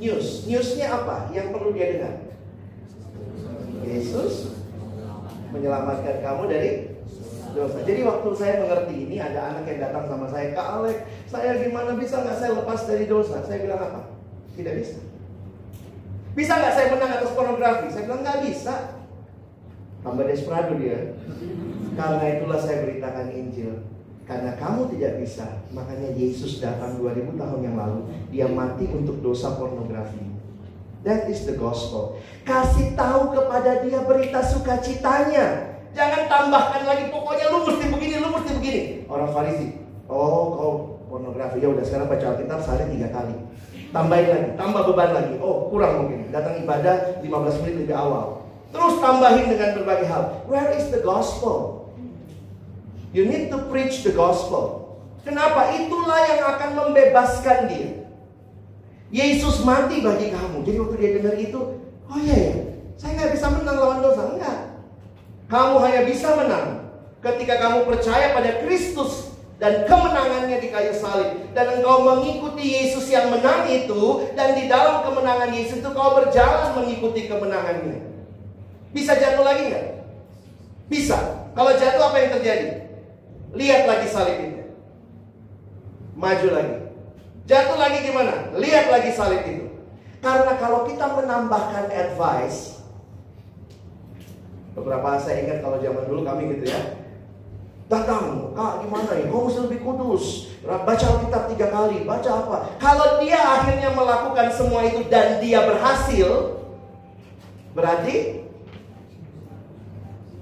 [0.00, 0.48] news.
[0.48, 1.28] Newsnya apa?
[1.36, 2.14] Yang perlu dia dengar?
[3.84, 4.56] Yesus
[5.52, 6.96] menyelamatkan kamu dari
[7.52, 7.84] dosa.
[7.84, 11.92] Jadi waktu saya mengerti ini ada anak yang datang sama saya, Kak Alek, saya gimana
[12.00, 13.44] bisa nggak saya lepas dari dosa?
[13.44, 14.00] Saya bilang apa?
[14.56, 15.04] Tidak bisa.
[16.32, 17.92] Bisa nggak saya menang atas pornografi?
[17.92, 18.96] Saya bilang nggak bisa.
[20.00, 21.20] Tambah desperado dia.
[22.00, 23.97] Karena itulah saya beritakan Injil.
[24.28, 28.12] Karena kamu tidak bisa, makanya Yesus datang 2000 tahun yang lalu.
[28.28, 30.20] Dia mati untuk dosa pornografi.
[31.00, 32.20] That is the gospel.
[32.44, 35.80] Kasih tahu kepada dia berita sukacitanya.
[35.96, 38.82] Jangan tambahkan lagi pokoknya lu mesti begini, lu mesti begini.
[39.08, 39.80] Orang Farisi,
[40.12, 40.72] oh kau
[41.08, 41.64] pornografi.
[41.64, 43.32] Ya udah sekarang baca Alkitab sehari tiga kali.
[43.88, 45.34] Tambahin lagi, tambah beban lagi.
[45.40, 46.28] Oh kurang mungkin.
[46.28, 48.44] Datang ibadah 15 menit lebih awal.
[48.68, 50.44] Terus tambahin dengan berbagai hal.
[50.44, 51.77] Where is the gospel?
[53.12, 54.96] You need to preach the gospel.
[55.24, 55.72] Kenapa?
[55.76, 57.90] Itulah yang akan membebaskan dia.
[59.08, 60.64] Yesus mati bagi kamu.
[60.68, 61.60] Jadi waktu dia dengar itu,
[62.04, 62.54] oh iya ya,
[63.00, 64.22] saya nggak bisa menang lawan dosa.
[64.36, 64.58] Enggak.
[65.48, 66.92] Kamu hanya bisa menang
[67.24, 73.32] ketika kamu percaya pada Kristus dan kemenangannya di kayu salib dan engkau mengikuti Yesus yang
[73.32, 78.12] menang itu dan di dalam kemenangan Yesus itu kau berjalan mengikuti kemenangannya.
[78.92, 79.86] Bisa jatuh lagi nggak?
[80.92, 81.16] Bisa.
[81.56, 82.87] Kalau jatuh apa yang terjadi?
[83.56, 84.62] Lihat lagi salib itu.
[86.18, 86.76] Maju lagi.
[87.48, 88.52] Jatuh lagi gimana?
[88.58, 89.66] Lihat lagi salib itu.
[90.18, 92.82] Karena kalau kita menambahkan advice,
[94.74, 96.98] beberapa saya ingat kalau zaman dulu kami gitu ya,
[97.86, 99.30] datang, kak gimana ya?
[99.30, 100.52] Kau mesti lebih kudus.
[100.66, 102.56] Baca Alkitab tiga kali, baca apa?
[102.76, 106.60] Kalau dia akhirnya melakukan semua itu dan dia berhasil,
[107.72, 108.44] berarti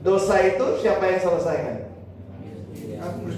[0.02, 1.85] dosa itu siapa yang selesaikan?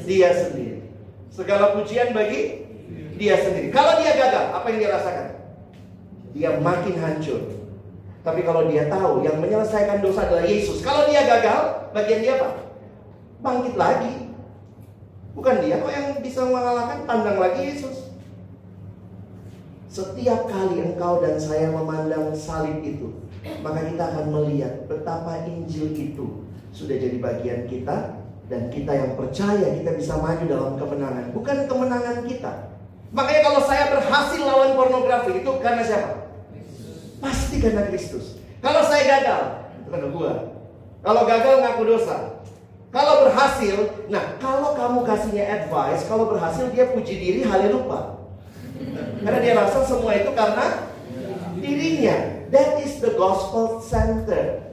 [0.07, 0.89] Dia sendiri.
[1.29, 2.67] Segala pujian bagi
[3.19, 3.69] dia sendiri.
[3.75, 5.29] Kalau dia gagal, apa yang dia rasakan?
[6.33, 7.43] Dia makin hancur.
[8.23, 10.83] Tapi kalau dia tahu yang menyelesaikan dosa adalah Yesus.
[10.83, 12.51] Kalau dia gagal, bagian dia apa?
[13.43, 14.15] Bangkit lagi.
[15.39, 18.11] Bukan dia kok yang bisa mengalahkan, pandang lagi Yesus.
[19.89, 23.15] Setiap kali engkau dan saya memandang salib itu,
[23.65, 26.45] maka kita akan melihat betapa Injil itu
[26.75, 28.18] sudah jadi bagian kita
[28.49, 32.53] dan kita yang percaya kita bisa maju dalam kemenangan, bukan kemenangan kita.
[33.13, 36.33] Makanya kalau saya berhasil lawan pornografi itu karena siapa?
[37.21, 38.41] Pasti karena Kristus.
[38.61, 39.43] Kalau saya gagal,
[39.81, 40.33] itu karena gua.
[41.05, 42.17] Kalau gagal ngaku dosa.
[42.89, 48.17] Kalau berhasil, nah kalau kamu kasihnya advice, kalau berhasil dia puji diri, halnya lupa.
[49.21, 50.89] Karena dia rasa semua itu karena
[51.61, 52.17] dirinya.
[52.49, 54.68] That is the gospel center.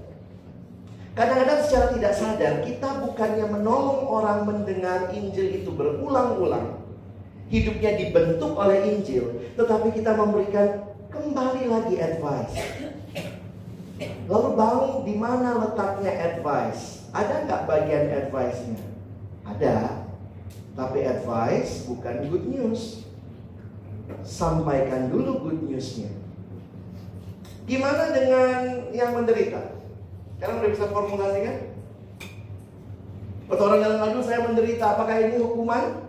[1.16, 6.84] Kadang-kadang secara tidak sadar kita bukannya menolong orang mendengar Injil itu berulang-ulang.
[7.48, 12.56] Hidupnya dibentuk oleh Injil, tetapi kita memberikan kembali lagi advice.
[14.28, 17.08] Lalu bang, di mana letaknya advice?
[17.16, 18.82] Ada nggak bagian advice-nya?
[19.48, 20.04] Ada.
[20.76, 23.08] Tapi advice bukan good news.
[24.28, 26.12] Sampaikan dulu good news-nya.
[27.64, 29.75] Gimana dengan yang menderita?
[30.40, 31.58] Kalian udah bisa formulasikan?
[33.46, 36.02] Waktu orang dalam aduh saya menderita, apakah ini hukuman?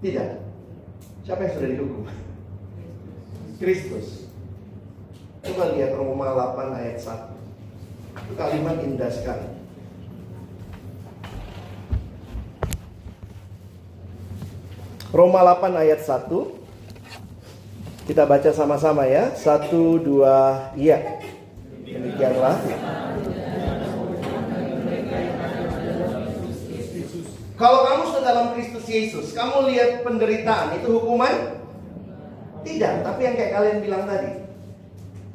[0.00, 0.28] Tidak.
[1.28, 2.04] Siapa yang sudah dihukum?
[3.60, 4.32] Kristus.
[5.44, 7.36] Coba lihat Roma 8 ayat 1.
[8.24, 9.60] Itu kalimat indah sekali.
[15.12, 16.59] Roma 8 ayat 1
[18.10, 19.30] Kita baca sama-sama ya.
[19.38, 21.22] Satu, dua, iya.
[21.86, 22.58] Demikianlah.
[27.54, 31.60] Kalau kamu sudah dalam Kristus Yesus Kamu lihat penderitaan Itu hukuman?
[32.66, 34.42] Tidak, tapi yang kayak kalian bilang tadi.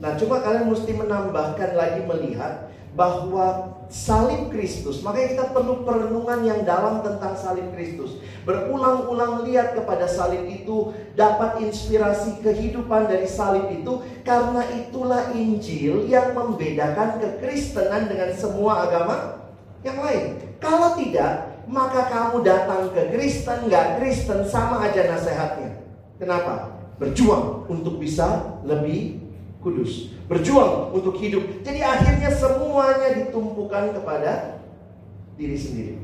[0.04, 2.65] Nah coba kalian mesti menambahkan lagi melihat
[2.96, 8.24] bahwa salib Kristus, makanya kita perlu perenungan yang dalam tentang salib Kristus.
[8.48, 16.32] Berulang-ulang lihat kepada salib itu, dapat inspirasi kehidupan dari salib itu, karena itulah Injil yang
[16.32, 19.44] membedakan kekristenan dengan semua agama
[19.84, 20.40] yang lain.
[20.64, 25.84] Kalau tidak, maka kamu datang ke Kristen, nggak Kristen, sama aja nasihatnya.
[26.16, 26.72] Kenapa?
[26.96, 29.25] Berjuang untuk bisa lebih
[29.66, 30.14] kudus.
[30.30, 31.66] Berjuang untuk hidup.
[31.66, 34.62] Jadi akhirnya semuanya ditumpukan kepada
[35.42, 35.98] diri sendiri.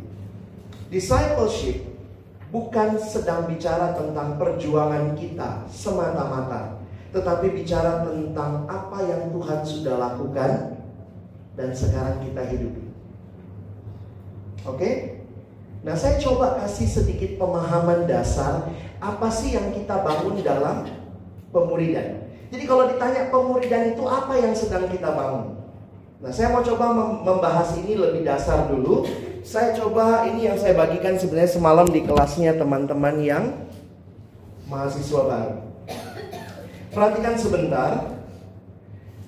[0.90, 1.86] Discipleship
[2.50, 6.82] bukan sedang bicara tentang perjuangan kita semata-mata.
[7.14, 10.52] Tetapi bicara tentang apa yang Tuhan sudah lakukan
[11.54, 12.84] dan sekarang kita hidupi.
[14.66, 15.22] Oke?
[15.82, 18.70] Nah saya coba kasih sedikit pemahaman dasar
[19.02, 20.86] apa sih yang kita bangun dalam
[21.50, 22.21] pemuridan.
[22.52, 25.56] Jadi kalau ditanya pemuridan itu apa yang sedang kita bangun?
[26.22, 26.92] Nah, saya mau coba
[27.24, 29.08] membahas ini lebih dasar dulu.
[29.42, 33.44] Saya coba ini yang saya bagikan sebenarnya semalam di kelasnya teman-teman yang
[34.70, 35.56] mahasiswa baru.
[36.92, 37.92] Perhatikan sebentar.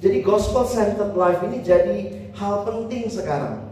[0.04, 2.00] Jadi gospel centered life ini jadi
[2.36, 3.63] hal penting sekarang.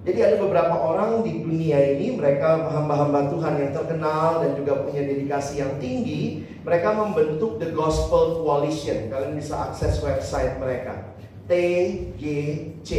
[0.00, 5.04] Jadi ada beberapa orang di dunia ini, mereka hamba-hamba Tuhan yang terkenal dan juga punya
[5.04, 9.12] dedikasi yang tinggi, mereka membentuk The Gospel Coalition.
[9.12, 11.12] Kalian bisa akses website mereka.
[11.44, 12.90] TGC.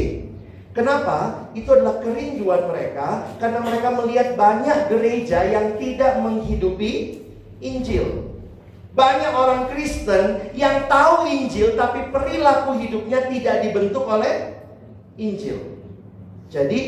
[0.77, 1.49] Kenapa?
[1.57, 7.17] Itu adalah kerinduan mereka karena mereka melihat banyak gereja yang tidak menghidupi
[7.65, 8.29] Injil.
[8.93, 14.53] Banyak orang Kristen yang tahu Injil tapi perilaku hidupnya tidak dibentuk oleh
[15.17, 15.80] Injil.
[16.51, 16.79] Jadi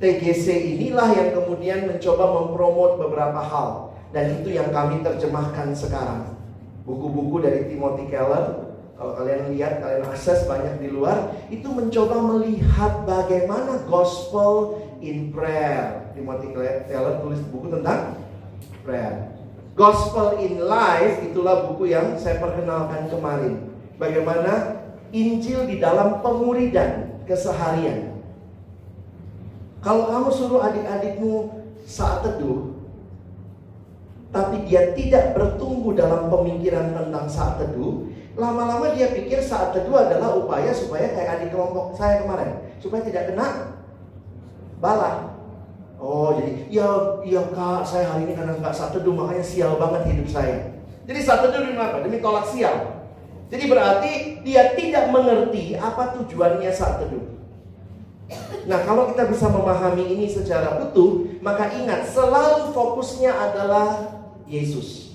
[0.00, 0.46] TGC
[0.80, 6.40] inilah yang kemudian mencoba mempromot beberapa hal dan itu yang kami terjemahkan sekarang.
[6.88, 13.08] Buku-buku dari Timothy Keller kalau kalian lihat, kalian akses banyak di luar, itu mencoba melihat
[13.08, 16.12] bagaimana gospel in prayer.
[16.12, 18.20] Timothy Keller tulis buku tentang
[18.84, 19.32] prayer.
[19.72, 23.72] Gospel in life itulah buku yang saya perkenalkan kemarin.
[23.96, 24.84] Bagaimana
[25.16, 28.09] Injil di dalam pemuridan keseharian.
[29.80, 32.76] Kalau kamu suruh adik-adikmu saat teduh,
[34.30, 40.38] tapi dia tidak bertumbuh dalam pemikiran tentang saat teduh, Lama-lama dia pikir saat teduh adalah
[40.38, 43.76] upaya supaya kayak adik kelompok saya kemarin, supaya tidak kena
[44.78, 45.34] bala.
[46.00, 46.88] Oh jadi ya
[47.26, 50.78] ya kak saya hari ini karena nggak saat teduh makanya sial banget hidup saya.
[51.04, 52.00] Jadi saat teduh demi apa?
[52.00, 53.02] Demi tolak sial.
[53.50, 54.12] Jadi berarti
[54.46, 57.39] dia tidak mengerti apa tujuannya saat teduh.
[58.66, 64.14] Nah kalau kita bisa memahami ini secara utuh Maka ingat selalu fokusnya adalah
[64.46, 65.10] Yesus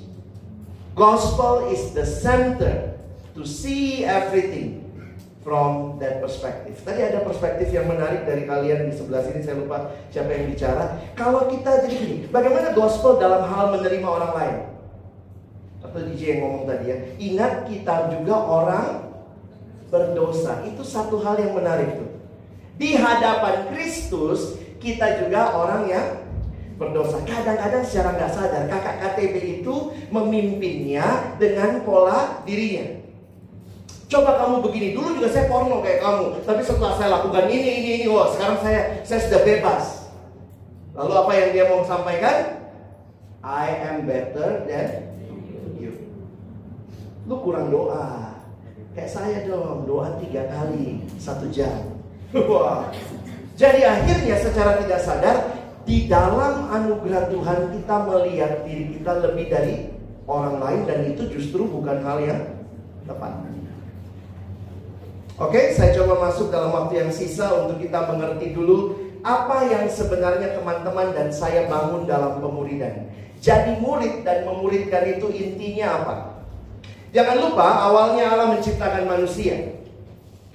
[0.96, 2.96] Gospel is the center
[3.36, 4.86] to see everything
[5.46, 6.74] from that perspective.
[6.82, 10.98] Tadi ada perspektif yang menarik dari kalian di sebelah sini, saya lupa siapa yang bicara.
[11.14, 14.58] Kalau kita jadi gini, bagaimana gospel dalam hal menerima orang lain?
[15.86, 18.88] Atau DJ yang ngomong tadi ya, ingat kita juga orang
[19.94, 20.66] berdosa.
[20.66, 22.05] Itu satu hal yang menarik tuh.
[22.76, 26.08] Di hadapan Kristus, kita juga orang yang
[26.76, 27.24] berdosa.
[27.24, 33.00] Kadang-kadang secara nggak sadar, kakak KTB itu memimpinnya dengan pola dirinya.
[34.06, 37.92] Coba kamu begini, dulu juga saya porno kayak kamu, tapi setelah saya lakukan ini, ini,
[38.00, 39.84] ini, wah sekarang saya saya sudah bebas.
[40.94, 42.38] Lalu apa yang dia mau sampaikan?
[43.42, 44.90] I am better than
[45.78, 45.92] you.
[47.26, 48.38] Lu kurang doa.
[48.96, 51.95] Kayak saya dong, doa tiga kali, satu jam.
[52.52, 52.92] Wah.
[53.56, 55.38] Jadi akhirnya secara tidak sadar,
[55.88, 59.76] di dalam anugerah Tuhan kita melihat diri kita lebih dari
[60.28, 62.42] orang lain dan itu justru bukan hal yang
[63.08, 63.34] tepat.
[65.36, 70.56] Oke, saya coba masuk dalam waktu yang sisa untuk kita mengerti dulu apa yang sebenarnya
[70.56, 73.12] teman-teman dan saya bangun dalam pemuridan.
[73.44, 76.16] Jadi murid dan memuridkan itu intinya apa?
[77.12, 79.75] Jangan lupa awalnya Allah menciptakan manusia.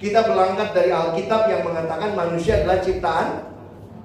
[0.01, 3.53] Kita berangkat dari Alkitab yang mengatakan manusia adalah ciptaan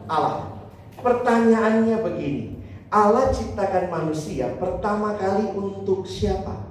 [0.05, 0.53] Allah.
[1.01, 2.61] Pertanyaannya begini,
[2.93, 6.69] Allah ciptakan manusia pertama kali untuk siapa?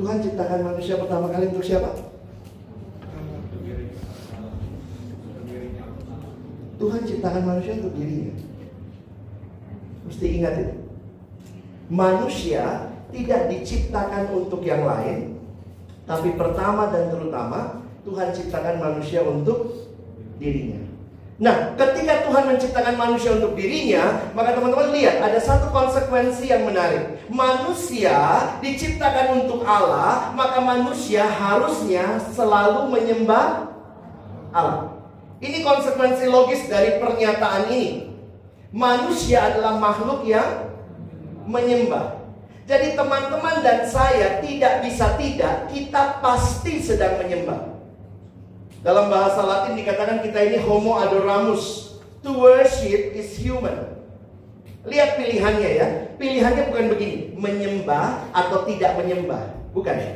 [0.00, 1.90] Tuhan ciptakan manusia pertama kali untuk siapa?
[6.80, 8.34] Tuhan ciptakan manusia untuk dirinya.
[10.08, 10.76] Mesti ingat itu.
[11.92, 15.38] Manusia tidak diciptakan untuk yang lain,
[16.04, 19.88] tapi pertama dan terutama Tuhan ciptakan manusia untuk
[20.36, 20.84] dirinya.
[21.34, 27.26] Nah, ketika Tuhan menciptakan manusia untuk dirinya, maka teman-teman lihat ada satu konsekuensi yang menarik.
[27.26, 28.14] Manusia
[28.62, 33.66] diciptakan untuk Allah, maka manusia harusnya selalu menyembah
[34.54, 34.94] Allah.
[35.42, 38.14] Ini konsekuensi logis dari pernyataan ini.
[38.70, 40.70] Manusia adalah makhluk yang
[41.50, 42.13] menyembah.
[42.64, 47.76] Jadi teman-teman dan saya tidak bisa tidak, kita pasti sedang menyembah.
[48.80, 51.96] Dalam bahasa Latin dikatakan kita ini homo adoramus.
[52.24, 54.00] To worship is human.
[54.88, 55.88] Lihat pilihannya ya.
[56.16, 59.52] Pilihannya bukan begini, menyembah atau tidak menyembah.
[59.76, 60.12] Bukan ya.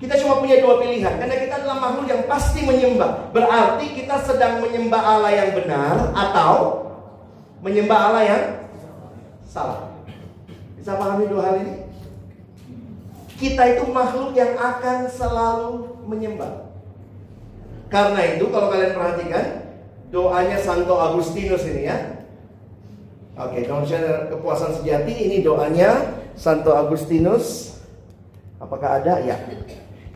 [0.00, 3.32] Kita cuma punya dua pilihan karena kita adalah makhluk yang pasti menyembah.
[3.36, 6.52] Berarti kita sedang menyembah Allah yang benar atau
[7.60, 8.42] menyembah Allah yang
[9.44, 9.89] salah.
[10.80, 11.74] Bisa pahami dua hal ini?
[13.36, 16.72] Kita itu makhluk yang akan selalu menyembah.
[17.92, 19.44] Karena itu kalau kalian perhatikan
[20.08, 22.24] doanya Santo Agustinus ini ya.
[23.36, 27.76] Oke, saya kepuasan sejati ini doanya Santo Agustinus.
[28.60, 29.20] Apakah ada?
[29.20, 29.36] Ya.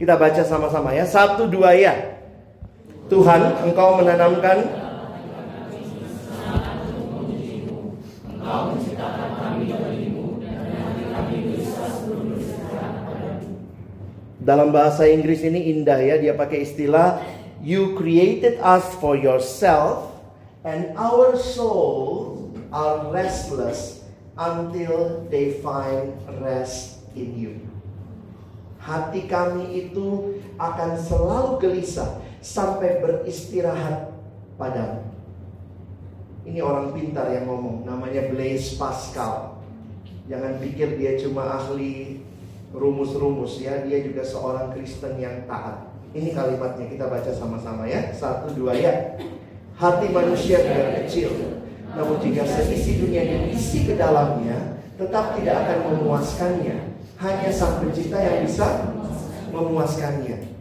[0.00, 1.04] Kita baca sama-sama ya.
[1.04, 2.20] Satu dua ya.
[3.08, 4.64] Tuhan, Engkau menanamkan
[14.44, 17.24] Dalam bahasa Inggris ini indah ya, dia pakai istilah
[17.64, 20.20] You created us for yourself,
[20.68, 24.04] and our souls are restless
[24.36, 26.12] until they find
[26.44, 27.56] rest in you.
[28.84, 34.12] hati kami itu akan selalu gelisah sampai beristirahat
[34.60, 35.08] padamu.
[36.44, 39.56] Ini orang pintar yang ngomong, namanya Blaise Pascal.
[40.28, 42.20] Jangan pikir dia cuma ahli
[42.74, 45.94] rumus-rumus ya, dia juga seorang Kristen yang taat.
[46.10, 48.10] Ini kalimatnya kita baca sama-sama ya.
[48.10, 49.18] Satu dua ya.
[49.74, 51.34] Hati manusia tidak kecil,
[51.98, 56.94] namun jika seisi dunia diisi ke dalamnya, tetap tidak akan memuaskannya.
[57.18, 58.94] Hanya sang pencipta yang bisa
[59.50, 60.54] memuaskannya.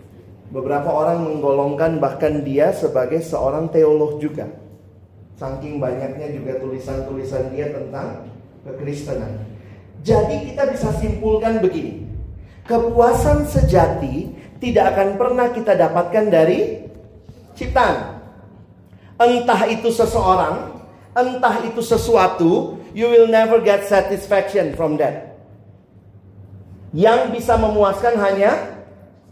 [0.54, 4.50] Beberapa orang menggolongkan bahkan dia sebagai seorang teolog juga.
[5.38, 8.30] Saking banyaknya juga tulisan-tulisan dia tentang
[8.62, 9.50] kekristenan.
[10.06, 12.03] Jadi kita bisa simpulkan begini.
[12.64, 14.32] Kepuasan sejati
[14.64, 16.88] tidak akan pernah kita dapatkan dari
[17.60, 18.24] ciptaan.
[19.20, 20.72] Entah itu seseorang,
[21.12, 25.36] entah itu sesuatu, you will never get satisfaction from that.
[26.96, 28.80] Yang bisa memuaskan hanya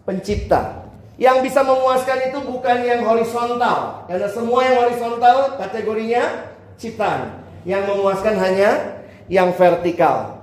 [0.03, 0.81] pencipta.
[1.21, 4.09] Yang bisa memuaskan itu bukan yang horizontal.
[4.09, 6.49] Karena semua yang horizontal kategorinya
[6.81, 7.45] ciptaan.
[7.63, 8.71] Yang memuaskan hanya
[9.29, 10.40] yang vertikal.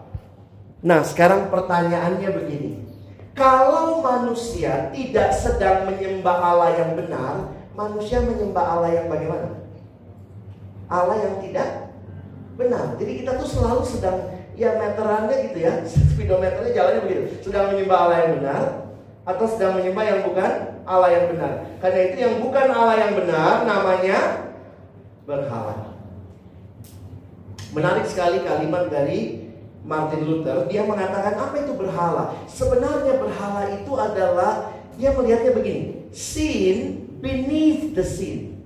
[0.78, 2.72] Nah, sekarang pertanyaannya begini.
[3.34, 9.58] Kalau manusia tidak sedang menyembah Allah yang benar, manusia menyembah Allah yang bagaimana?
[10.90, 11.94] Allah yang tidak
[12.58, 12.98] benar.
[12.98, 14.18] Jadi kita tuh selalu sedang
[14.58, 15.72] ya meterannya gitu ya,
[16.14, 17.22] speedometernya jalannya begitu.
[17.46, 18.62] Sedang menyembah Allah yang benar
[19.22, 20.50] atau sedang menyembah yang bukan
[20.82, 21.52] Allah yang benar.
[21.78, 24.18] Karena itu yang bukan Allah yang benar namanya
[25.28, 25.94] berhala.
[27.70, 29.37] Menarik sekali kalimat dari
[29.88, 30.68] Martin Luther.
[30.68, 32.36] Dia mengatakan apa itu berhala?
[32.44, 36.12] Sebenarnya berhala itu adalah dia melihatnya begini.
[36.12, 38.60] Sin beneath the sin.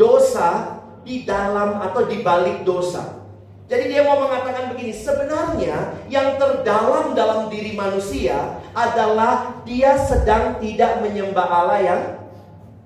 [0.00, 3.20] Dosa di dalam atau di balik dosa.
[3.68, 11.04] Jadi dia mau mengatakan begini, sebenarnya yang terdalam dalam diri manusia adalah dia sedang tidak
[11.04, 12.02] menyembah Allah yang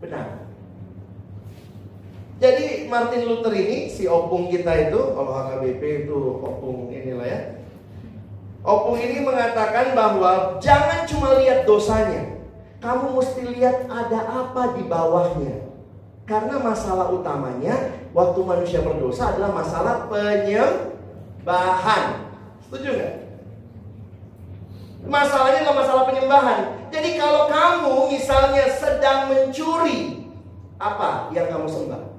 [0.03, 0.42] benar.
[2.43, 7.63] Jadi Martin Luther ini si opung kita itu, kalau HKBP itu opung inilah ya.
[8.67, 12.43] Opung ini mengatakan bahwa jangan cuma lihat dosanya.
[12.83, 15.71] Kamu mesti lihat ada apa di bawahnya.
[16.27, 22.05] Karena masalah utamanya waktu manusia berdosa adalah masalah penyembahan.
[22.67, 23.15] Setuju nggak?
[25.07, 26.91] Masalahnya adalah masalah penyembahan.
[26.91, 30.27] Jadi kalau kamu misalnya sedang mencuri,
[30.83, 32.12] apa yang kamu sembah?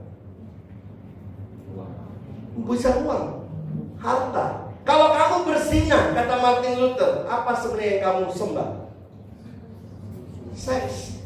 [2.53, 3.49] Bisa uang,
[3.97, 4.69] harta.
[4.83, 8.69] Kalau kamu bersinah, kata Martin Luther, apa sebenarnya yang kamu sembah?
[10.53, 11.23] Seks,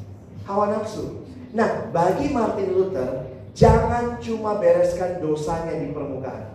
[0.48, 1.26] hawa nafsu.
[1.52, 6.54] Nah, bagi Martin Luther, jangan cuma bereskan dosanya di permukaan.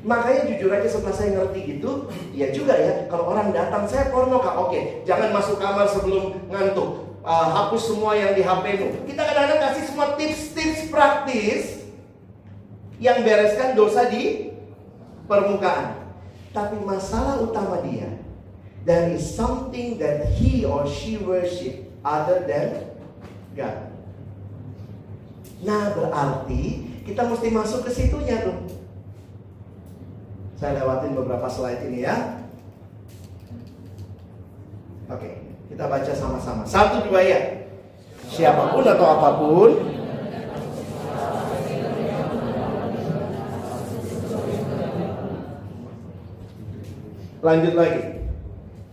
[0.00, 4.40] Makanya jujur aja setelah saya ngerti gitu, ya juga ya, kalau orang datang, saya porno
[4.40, 7.10] kak, oke, jangan masuk kamar sebelum ngantuk.
[7.20, 9.04] Uh, hapus semua yang di HP-mu.
[9.04, 11.79] Kita kadang-kadang kasih semua tips-tips praktis
[13.00, 14.52] yang bereskan dosa di
[15.24, 16.12] permukaan.
[16.52, 18.20] Tapi masalah utama dia,
[18.86, 22.92] is something that he or she worship other than
[23.56, 23.88] God.
[25.64, 28.58] Nah berarti kita mesti masuk ke situnya tuh.
[30.60, 32.44] Saya lewatin beberapa slide ini ya.
[35.08, 35.40] Oke,
[35.72, 36.62] kita baca sama-sama.
[36.68, 37.40] Satu dua ya.
[38.30, 39.70] Siapa pun atau apa pun
[47.40, 48.20] Lanjut lagi.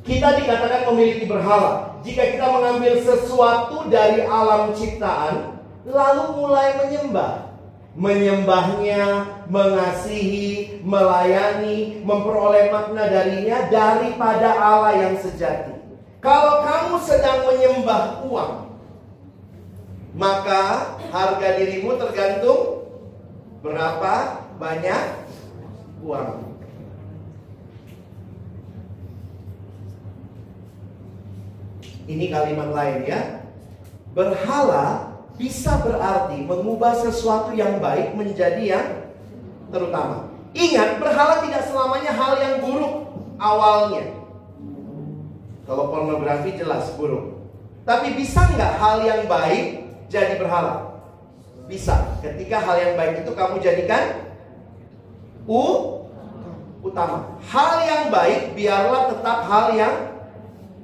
[0.07, 1.99] Kita dikatakan memiliki berhala.
[2.07, 7.51] Jika kita mengambil sesuatu dari alam ciptaan, lalu mulai menyembah.
[7.97, 9.03] Menyembahnya,
[9.51, 15.75] mengasihi, melayani, memperoleh makna darinya daripada Allah yang sejati.
[16.23, 18.53] Kalau kamu sedang menyembah uang,
[20.13, 22.85] maka harga dirimu tergantung
[23.65, 25.03] berapa banyak
[26.05, 26.46] uang.
[32.07, 33.43] Ini kalimat lain ya.
[34.15, 38.87] Berhala bisa berarti mengubah sesuatu yang baik menjadi yang
[39.69, 40.31] terutama.
[40.57, 42.95] Ingat, berhala tidak selamanya hal yang buruk
[43.37, 44.09] awalnya.
[45.67, 47.37] Kalau pornografi jelas buruk.
[47.83, 50.95] Tapi bisa nggak hal yang baik jadi berhala?
[51.67, 52.17] Bisa.
[52.23, 54.23] Ketika hal yang baik itu kamu jadikan
[55.43, 55.63] u
[56.79, 57.35] utama.
[57.51, 59.95] Hal yang baik biarlah tetap hal yang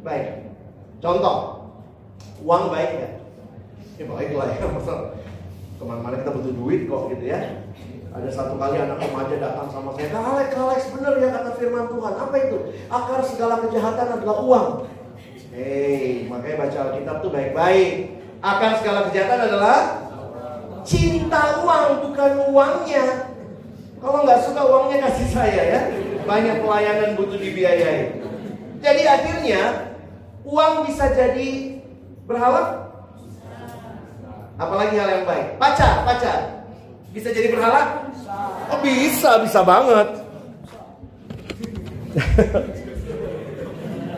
[0.04, 0.43] baik.
[1.04, 1.68] Contoh,
[2.48, 3.14] uang baik nggak?
[4.00, 5.20] Ya baik lah ya, masa
[5.76, 7.60] ke mana-mana kita butuh duit kok gitu ya.
[8.16, 11.92] Ada satu kali anak remaja datang sama saya, Kak Kak Alex bener ya kata firman
[11.92, 12.14] Tuhan.
[12.16, 12.58] Apa itu?
[12.88, 14.68] Akar segala kejahatan adalah uang.
[15.52, 17.92] Hei, makanya baca Alkitab tuh baik-baik.
[18.40, 19.78] Akar segala kejahatan adalah
[20.88, 23.06] cinta uang, bukan uangnya.
[24.00, 25.80] Kalau nggak suka uangnya kasih saya ya.
[26.24, 28.24] Banyak pelayanan butuh dibiayai.
[28.80, 29.93] Jadi akhirnya
[30.44, 31.80] uang bisa jadi
[32.28, 32.92] berhala.
[34.60, 35.58] Apalagi hal yang baik.
[35.58, 36.64] Pacar, pacar.
[37.10, 38.10] Bisa jadi berhala?
[38.70, 40.08] Oh bisa, bisa banget.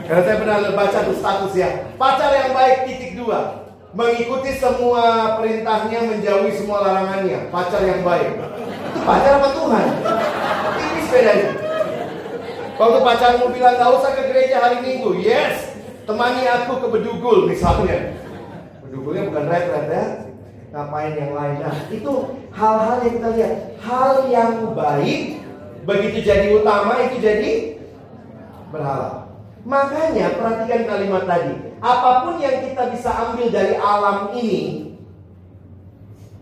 [0.05, 1.69] Karena saya pernah baca tuh status ya.
[1.97, 3.65] Pacar yang baik titik dua.
[3.95, 7.47] Mengikuti semua perintahnya, menjauhi semua larangannya.
[7.49, 8.37] Pacar yang baik.
[8.91, 9.85] Itu pacar apa Tuhan?
[10.77, 11.49] Ini sepedanya.
[12.75, 15.15] Waktu pacarmu bilang gak usah ke gereja hari Minggu.
[15.23, 15.74] Yes,
[16.05, 18.13] temani aku ke Bedugul misalnya.
[18.85, 20.05] Bedugulnya bukan red-red ya.
[20.71, 21.55] Ngapain yang lain.
[21.65, 22.13] Nah itu
[22.53, 23.53] hal-hal yang kita lihat.
[23.81, 25.21] Hal yang baik,
[25.83, 27.51] begitu jadi utama itu jadi
[28.69, 29.29] berhala.
[29.65, 31.73] Makanya perhatikan kalimat tadi.
[31.81, 34.93] Apa pun yang kita bisa ambil dari alam ini,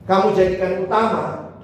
[0.04, 1.56] kamu jadikan utama,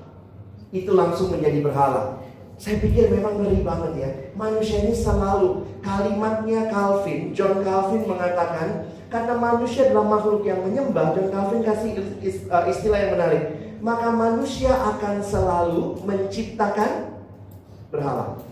[0.72, 2.24] itu langsung menjadi berhala.
[2.60, 4.10] Saya pikir memang ngeri banget ya.
[4.36, 11.32] Manusia ini selalu kalimatnya Calvin, John Calvin mengatakan karena manusia adalah makhluk yang menyembah, John
[11.32, 12.04] Calvin kasih
[12.52, 13.44] uh, istilah yang menarik.
[13.80, 17.16] Maka manusia akan selalu menciptakan
[17.96, 18.44] berhala.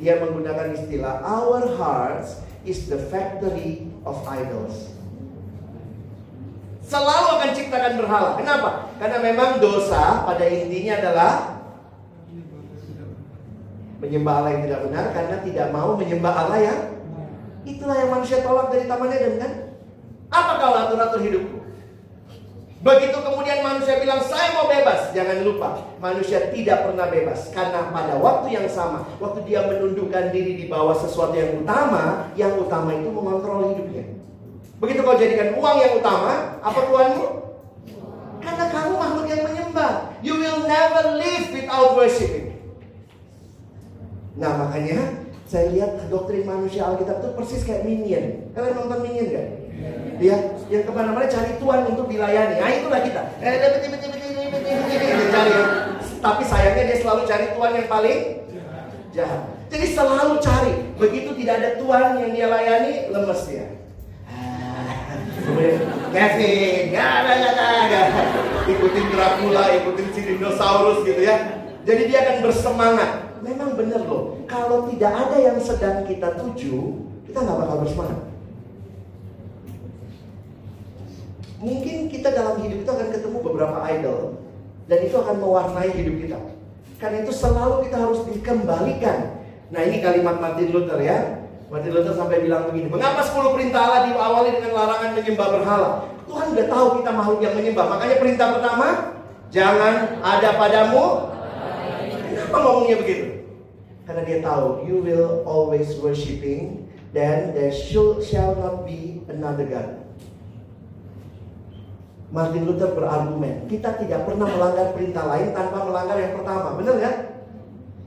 [0.00, 4.96] Dia menggunakan istilah our hearts is the factory of idols.
[6.88, 8.30] Selalu akan ciptakan berhala.
[8.40, 8.88] Kenapa?
[8.96, 11.53] Karena memang dosa pada intinya adalah
[14.04, 16.78] menyembah Allah yang tidak benar karena tidak mau menyembah Allah yang
[17.64, 19.52] itulah yang manusia tolak dari Taman Eden kan?
[20.28, 21.58] Apa kau atur-atur hidupku?
[22.84, 28.20] Begitu kemudian manusia bilang saya mau bebas, jangan lupa manusia tidak pernah bebas karena pada
[28.20, 33.08] waktu yang sama, waktu dia menundukkan diri di bawah sesuatu yang utama, yang utama itu
[33.08, 34.04] mengontrol hidupnya.
[34.76, 37.26] Begitu kau jadikan uang yang utama, apa tuanmu?
[38.44, 39.92] Karena kamu makhluk yang menyembah.
[40.20, 42.43] You will never live without worshiping.
[44.34, 48.50] Nah makanya saya lihat doktrin manusia Alkitab itu persis kayak minion.
[48.50, 49.48] Kalian nonton minion gak?
[50.22, 50.36] Ya,
[50.70, 52.56] yang ke mana-mana cari Tuhan untuk dilayani.
[52.62, 53.22] Nah itulah kita.
[53.42, 55.52] Eh, beti, beti, beti, beti, beti, beti, dia cari.
[56.22, 58.20] Tapi sayangnya dia selalu cari Tuhan yang paling
[59.10, 59.42] jahat.
[59.74, 60.74] Jadi selalu cari.
[60.96, 63.66] Begitu tidak ada Tuhan yang dia layani, lemes dia.
[66.14, 68.06] Kevin, gak ada, gak ada, gak
[68.64, 71.66] Ikutin Dracula, ikutin si dinosaurus gitu ya.
[71.84, 73.33] Jadi dia akan bersemangat.
[73.44, 76.96] Memang benar loh, kalau tidak ada yang sedang kita tuju,
[77.28, 78.20] kita nggak bakal bersemangat.
[81.60, 84.40] Mungkin kita dalam hidup itu akan ketemu beberapa idol
[84.88, 86.38] dan itu akan mewarnai hidup kita.
[86.96, 89.44] Karena itu selalu kita harus dikembalikan.
[89.68, 91.44] Nah ini kalimat Martin Luther ya.
[91.68, 95.90] Martin Luther sampai bilang begini, mengapa 10 perintah Allah diawali dengan larangan menyembah berhala?
[96.24, 97.86] Tuhan udah tahu kita makhluk yang menyembah.
[97.92, 98.86] Makanya perintah pertama,
[99.52, 101.04] jangan ada padamu.
[102.30, 103.33] Kenapa ngomongnya begitu?
[104.14, 110.06] Karena dia tahu, you will always worshiping, then there shall not be another God.
[112.30, 116.78] Martin Luther berargumen, kita tidak pernah melanggar perintah lain tanpa melanggar yang pertama.
[116.78, 117.14] Benar kan?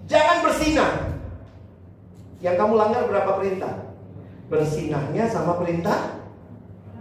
[0.08, 0.91] Jangan bersinah.
[2.39, 3.74] Yang kamu langgar berapa perintah?
[4.47, 6.24] Bersinahnya sama perintah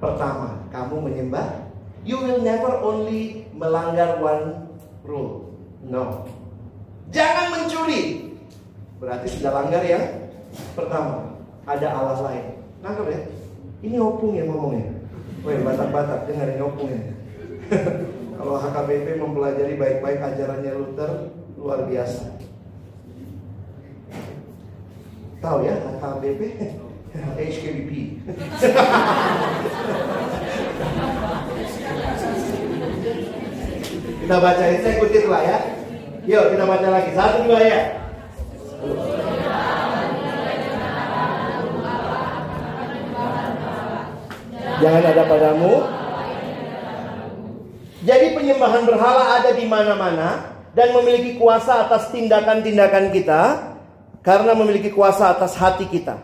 [0.03, 0.67] pertama.
[0.75, 1.71] Kamu menyembah.
[2.03, 4.67] You will never only melanggar one
[5.07, 5.55] rule.
[5.87, 6.27] No.
[7.15, 8.26] Jangan mencuri.
[8.97, 10.33] Berarti sudah langgar yang
[10.73, 11.37] pertama.
[11.67, 12.45] Ada Allah lain.
[12.81, 13.21] Nangkep ya?
[13.85, 14.89] Ini opung yang ngomongnya.
[15.45, 17.03] Woi, batak-batak dengerin opung ya.
[18.37, 22.39] Kalau HKBP mempelajari baik-baik ajarannya Luther luar biasa.
[25.43, 26.43] Tahu ya HKBP?
[27.17, 27.91] HKBP.
[34.27, 35.59] kita baca ini, saya ikutin lah ya.
[36.27, 37.11] Yuk kita baca lagi.
[37.15, 38.06] Satu dua ya.
[44.77, 45.75] Jangan ada padamu
[48.07, 53.75] jadi penyembahan berhala ada di mana-mana dan memiliki kuasa atas tindakan-tindakan kita
[54.23, 56.23] karena memiliki kuasa atas hati kita.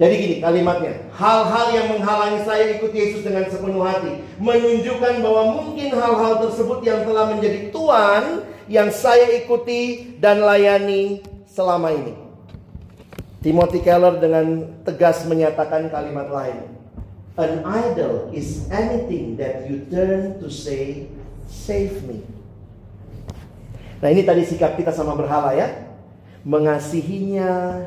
[0.00, 5.92] Jadi gini kalimatnya, hal-hal yang menghalangi saya ikut Yesus dengan sepenuh hati menunjukkan bahwa mungkin
[5.92, 12.14] hal-hal tersebut yang telah menjadi Tuhan yang saya ikuti dan layani selama ini.
[13.42, 16.70] Timothy Keller dengan tegas menyatakan kalimat lain.
[17.34, 21.10] An idol is anything that you turn to say,
[21.50, 22.22] save me.
[23.98, 25.90] Nah ini tadi sikap kita sama berhala ya.
[26.46, 27.84] Mengasihinya.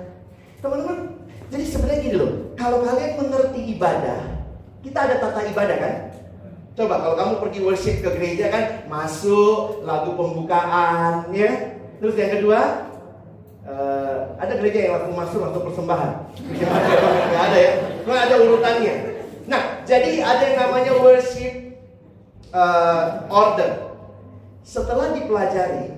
[0.60, 1.16] Teman-teman,
[1.48, 2.32] jadi sebenarnya gini loh.
[2.60, 4.22] Kalau kalian mengerti ibadah,
[4.84, 5.96] kita ada tata ibadah kan?
[6.74, 11.78] Coba kalau kamu pergi worship ke gereja kan, masuk lagu pembukaan, ya.
[12.02, 12.60] Terus yang kedua,
[13.62, 16.12] eh, ada gereja yang langsung masuk langsung persembahan.
[17.30, 17.74] Nggak ada ya,
[18.10, 18.96] nggak ada urutannya.
[19.46, 21.54] Nah, jadi ada yang namanya worship
[22.50, 23.94] eh, order.
[24.66, 25.94] Setelah dipelajari,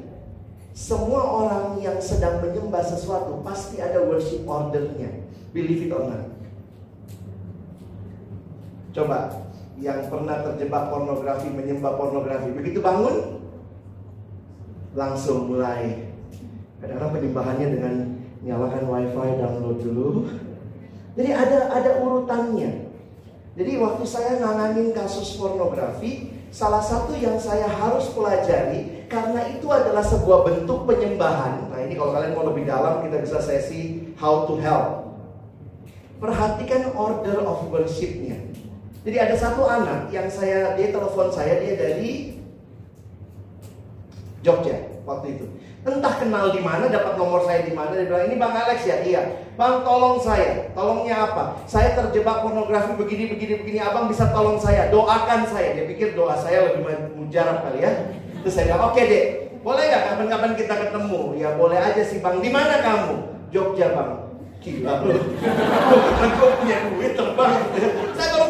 [0.76, 5.24] semua orang yang sedang menyembah sesuatu pasti ada worship ordernya.
[5.56, 6.28] Believe it or not.
[8.92, 9.48] Coba
[9.80, 12.52] yang pernah terjebak pornografi menyembah pornografi.
[12.56, 13.44] Begitu bangun
[14.96, 16.16] langsung mulai.
[16.80, 17.94] Kadang-kadang penyembahannya dengan
[18.46, 20.10] nyalakan wifi download dulu.
[21.16, 22.88] Jadi ada ada urutannya.
[23.56, 30.04] Jadi waktu saya nanganin kasus pornografi salah satu yang saya harus pelajari karena itu adalah
[30.04, 31.72] sebuah bentuk penyembahan.
[31.72, 35.20] Nah ini kalau kalian mau lebih dalam kita bisa sesi how to help.
[36.20, 38.45] Perhatikan order of worshipnya
[39.06, 42.42] jadi ada satu anak yang saya dia telepon saya dia dari
[44.42, 45.46] Jogja waktu itu.
[45.86, 47.94] Entah kenal di mana, dapat nomor saya di mana.
[47.94, 49.46] Dia bilang ini Bang Alex ya, iya.
[49.54, 50.74] Bang tolong saya.
[50.74, 51.62] Tolongnya apa?
[51.70, 53.78] Saya terjebak pornografi begini begini begini.
[53.86, 54.90] Abang bisa tolong saya.
[54.90, 55.78] Doakan saya.
[55.78, 57.94] Dia pikir doa saya lebih mujarab kali ya.
[58.42, 59.26] Terus saya bilang oke deh.
[59.62, 61.22] Boleh nggak kapan-kapan kita ketemu?
[61.38, 62.42] Ya boleh aja sih Bang.
[62.42, 63.14] Di mana kamu?
[63.54, 64.26] Jogja Bang.
[64.66, 65.14] Gila lu.
[66.26, 67.54] Aku punya duit terbang.
[68.18, 68.45] Saya baru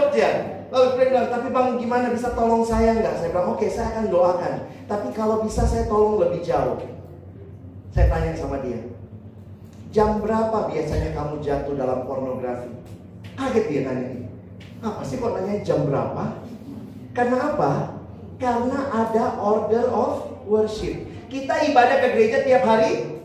[0.00, 0.30] Jogja.
[0.70, 3.14] Lalu dia bilang, tapi bang gimana bisa tolong saya nggak?
[3.20, 4.54] Saya bilang, oke saya akan doakan.
[4.88, 6.80] Tapi kalau bisa saya tolong lebih jauh.
[7.90, 8.86] Saya tanya sama dia,
[9.90, 12.70] jam berapa biasanya kamu jatuh dalam pornografi?
[13.34, 14.26] Kaget dia tanya ini.
[14.78, 16.38] Apa sih kok nanya jam berapa?
[17.10, 17.72] Karena apa?
[18.38, 21.02] Karena ada order of worship.
[21.26, 23.18] Kita ibadah ke gereja tiap hari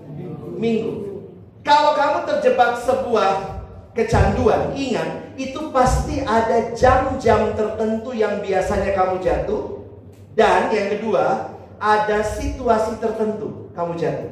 [0.58, 1.22] minggu.
[1.62, 3.62] Kalau kamu terjebak sebuah
[3.94, 9.84] kecanduan, ingat itu pasti ada jam-jam tertentu yang biasanya kamu jatuh
[10.36, 14.32] dan yang kedua ada situasi tertentu kamu jatuh.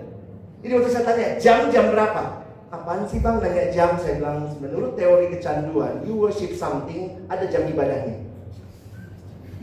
[0.64, 2.48] Jadi waktu saya tanya jam-jam berapa?
[2.72, 4.00] Apaan sih bang nanya jam?
[4.00, 8.24] Saya bilang menurut teori kecanduan, you worship something ada jam ibadahnya.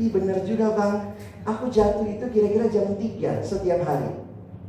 [0.01, 4.13] Ih bener juga bang, aku jatuh itu kira-kira jam 3 setiap hari.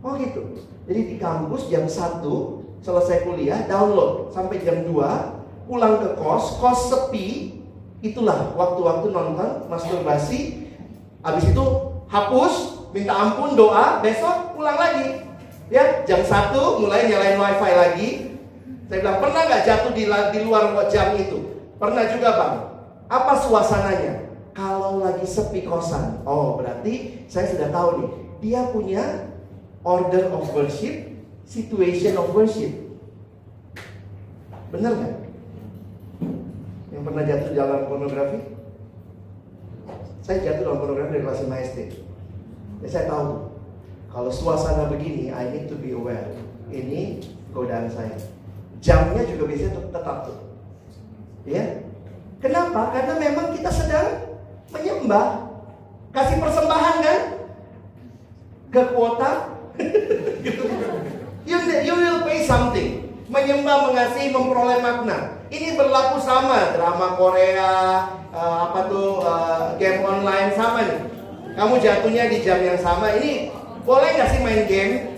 [0.02, 0.58] Oh gitu.
[0.90, 2.24] Jadi di kampus jam 1
[2.82, 5.41] selesai kuliah, download sampai jam 2,
[5.72, 7.56] pulang ke kos, kos sepi,
[8.04, 10.68] itulah waktu-waktu nonton, masturbasi,
[11.24, 11.66] habis itu
[12.12, 15.24] hapus, minta ampun, doa, besok pulang lagi.
[15.72, 16.52] Ya, jam 1
[16.84, 18.10] mulai nyalain wifi lagi.
[18.92, 21.64] Saya bilang, pernah nggak jatuh di, di luar jam itu?
[21.80, 22.56] Pernah juga bang.
[23.08, 24.28] Apa suasananya?
[24.52, 28.10] Kalau lagi sepi kosan, oh berarti saya sudah tahu nih,
[28.44, 29.32] dia punya
[29.88, 31.08] order of worship,
[31.48, 32.76] situation of worship.
[34.76, 35.21] Benar nggak?
[37.02, 38.40] Pernah jatuh dalam pornografi?
[40.22, 41.80] Saya jatuh dalam pornografi dari kelas 5 SD.
[42.86, 43.52] Ya, saya tahu
[44.14, 46.30] kalau suasana begini, I need to be aware.
[46.70, 47.26] Ini
[47.58, 48.14] godaan saya.
[48.82, 50.38] Jamnya juga biasanya tetap tuh.
[51.50, 51.82] Ya.
[52.38, 52.94] Kenapa?
[52.94, 54.38] Karena memang kita sedang
[54.70, 55.50] menyembah.
[56.14, 57.22] Kasih persembahan kan?
[58.70, 59.32] Ke kuota.
[61.50, 63.10] you, you will pay something.
[63.32, 65.41] Menyembah, mengasihi, memperoleh makna.
[65.52, 71.04] Ini berlaku sama drama Korea, uh, apa tuh uh, game online sama nih.
[71.60, 73.12] Kamu jatuhnya di jam yang sama.
[73.20, 73.52] Ini
[73.84, 75.12] boleh nggak sih main game?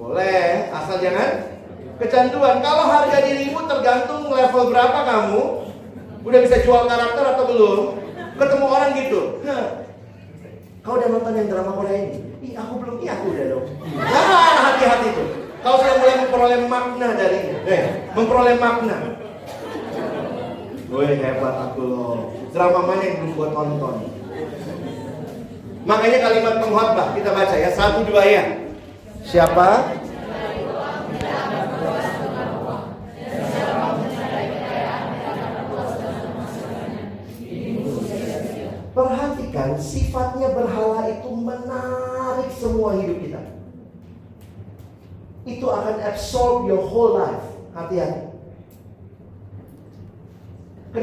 [0.00, 1.60] Boleh, asal jangan
[2.00, 2.64] kecanduan.
[2.64, 5.42] Kalau harga dirimu tergantung level berapa kamu,
[6.24, 7.80] udah bisa jual karakter atau belum?
[8.40, 9.20] Ketemu orang gitu.
[10.80, 12.18] Kau udah nonton yang drama Korea ini?
[12.48, 12.96] Ih, aku belum.
[13.04, 13.66] Iya, aku udah dong.
[14.00, 15.28] Ah, hati-hati tuh.
[15.60, 18.96] Kau sudah mulai memperoleh makna dari eh, memperoleh makna.
[20.86, 22.30] Woi hebat aku loh.
[22.54, 23.96] Drama mana yang belum buat tonton?
[25.82, 28.44] Makanya kalimat pengkhotbah kita baca ya satu dua ya.
[29.26, 29.98] Siapa?
[38.94, 43.42] Perhatikan sifatnya berhala itu menarik semua hidup kita.
[45.46, 47.46] Itu akan absorb your whole life.
[47.74, 48.25] Hati-hati.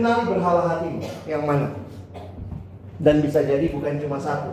[0.03, 1.79] Kenali berhala hatimu yang mana.
[2.99, 4.51] Dan bisa jadi bukan cuma satu.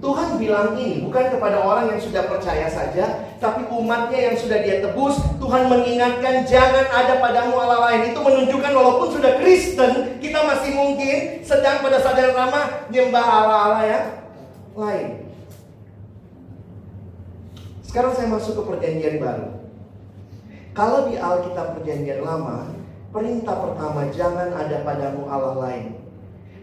[0.00, 4.80] Tuhan bilang ini bukan kepada orang yang sudah percaya saja, tapi umatnya yang sudah dia
[4.80, 5.20] tebus.
[5.36, 8.16] Tuhan mengingatkan jangan ada padamu Allah lain.
[8.16, 13.82] Itu menunjukkan walaupun sudah Kristen, kita masih mungkin sedang pada saat yang sama nyembah Allah-Allah
[13.84, 14.00] ya
[14.80, 15.28] lain.
[17.84, 19.59] Sekarang saya masuk ke perjanjian baru.
[20.80, 22.72] Kalau di Alkitab perjanjian lama,
[23.12, 26.00] perintah pertama jangan ada padamu Allah lain.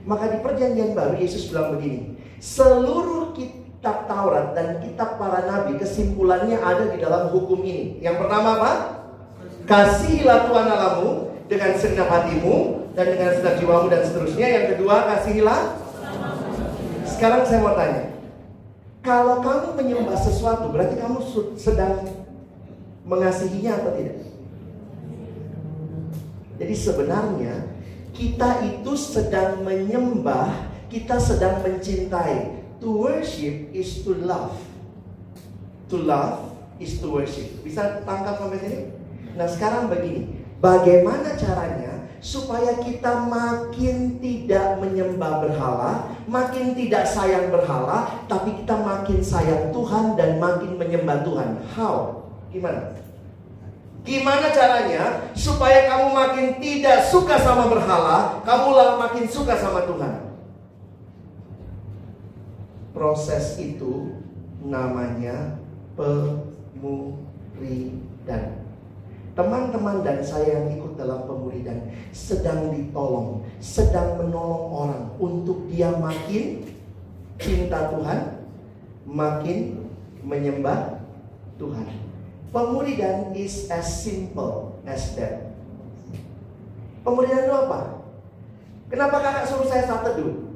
[0.09, 6.57] Maka di perjanjian baru Yesus bilang begini, seluruh kitab Taurat dan kitab para nabi kesimpulannya
[6.57, 8.01] ada di dalam hukum ini.
[8.01, 8.71] Yang pertama apa?
[9.69, 11.09] Kasihilah Tuhan Allahmu
[11.45, 12.55] dengan segenap hatimu
[12.97, 14.47] dan dengan segenap jiwamu dan seterusnya.
[14.49, 15.61] Yang kedua, kasihilah.
[17.05, 18.17] Sekarang saya mau tanya,
[19.05, 21.21] kalau kamu menyembah sesuatu, berarti kamu
[21.53, 22.16] sedang
[23.07, 24.19] mengasihinya atau tidak?
[26.57, 27.55] Jadi sebenarnya
[28.11, 30.51] kita itu sedang menyembah,
[30.91, 32.57] kita sedang mencintai.
[32.77, 34.53] To worship is to love.
[35.89, 37.49] To love is to worship.
[37.65, 38.79] Bisa tangkap sampai sini?
[39.33, 48.25] Nah sekarang begini, bagaimana caranya supaya kita makin tidak menyembah berhala, makin tidak sayang berhala,
[48.25, 51.49] tapi kita makin sayang Tuhan dan makin menyembah Tuhan.
[51.77, 52.26] How?
[52.57, 52.97] Gimana?
[54.01, 60.33] Gimana caranya supaya kamu makin tidak suka sama berhala, kamu makin suka sama Tuhan?
[62.97, 64.17] Proses itu
[64.63, 65.61] namanya
[65.93, 66.97] pemuridan.
[69.37, 76.65] Teman-teman dan saya yang ikut dalam pemuridan sedang ditolong, sedang menolong orang untuk dia makin
[77.37, 78.41] cinta Tuhan,
[79.05, 79.85] makin
[80.25, 81.05] menyembah
[81.61, 81.85] Tuhan.
[82.51, 85.51] Pemuridan is as simple as that.
[87.03, 88.03] Pemuridan itu apa?
[88.87, 90.47] Kenapa kakak suruh saya saat teduh?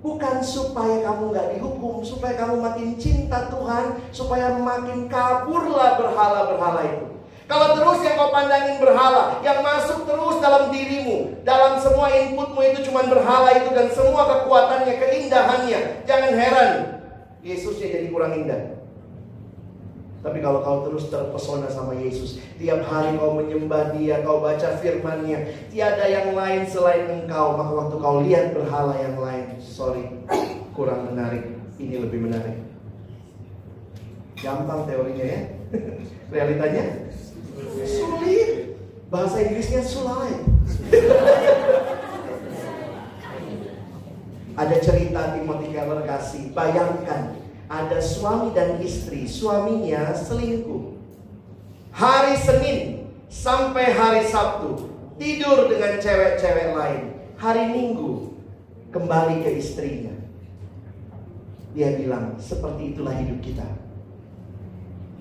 [0.00, 7.06] Bukan supaya kamu nggak dihukum, supaya kamu makin cinta Tuhan, supaya makin kaburlah berhala-berhala itu.
[7.50, 12.86] Kalau terus yang kau pandangin berhala, yang masuk terus dalam dirimu, dalam semua inputmu itu
[12.86, 16.70] cuma berhala itu dan semua kekuatannya, keindahannya, jangan heran
[17.40, 18.79] Yesusnya jadi kurang indah.
[20.20, 25.48] Tapi kalau kau terus terpesona sama Yesus, tiap hari kau menyembah Dia, kau baca firman-Nya,
[25.72, 30.12] tiada yang lain selain Engkau, maka waktu kau lihat berhala yang lain, sorry,
[30.76, 31.56] kurang menarik.
[31.80, 32.60] Ini lebih menarik.
[34.36, 35.40] Gampang teorinya ya.
[36.32, 37.08] Realitanya
[37.84, 38.76] Sulit.
[39.10, 40.38] Bahasa Inggrisnya sulit.
[44.60, 46.52] ada cerita Timothy Keller kasih.
[46.52, 47.39] Bayangkan
[47.70, 49.30] ada suami dan istri.
[49.30, 50.98] Suaminya selingkuh.
[51.94, 54.90] Hari Senin sampai hari Sabtu
[55.22, 57.14] tidur dengan cewek-cewek lain.
[57.38, 58.34] Hari Minggu
[58.90, 60.12] kembali ke istrinya.
[61.70, 63.66] Dia bilang, seperti itulah hidup kita.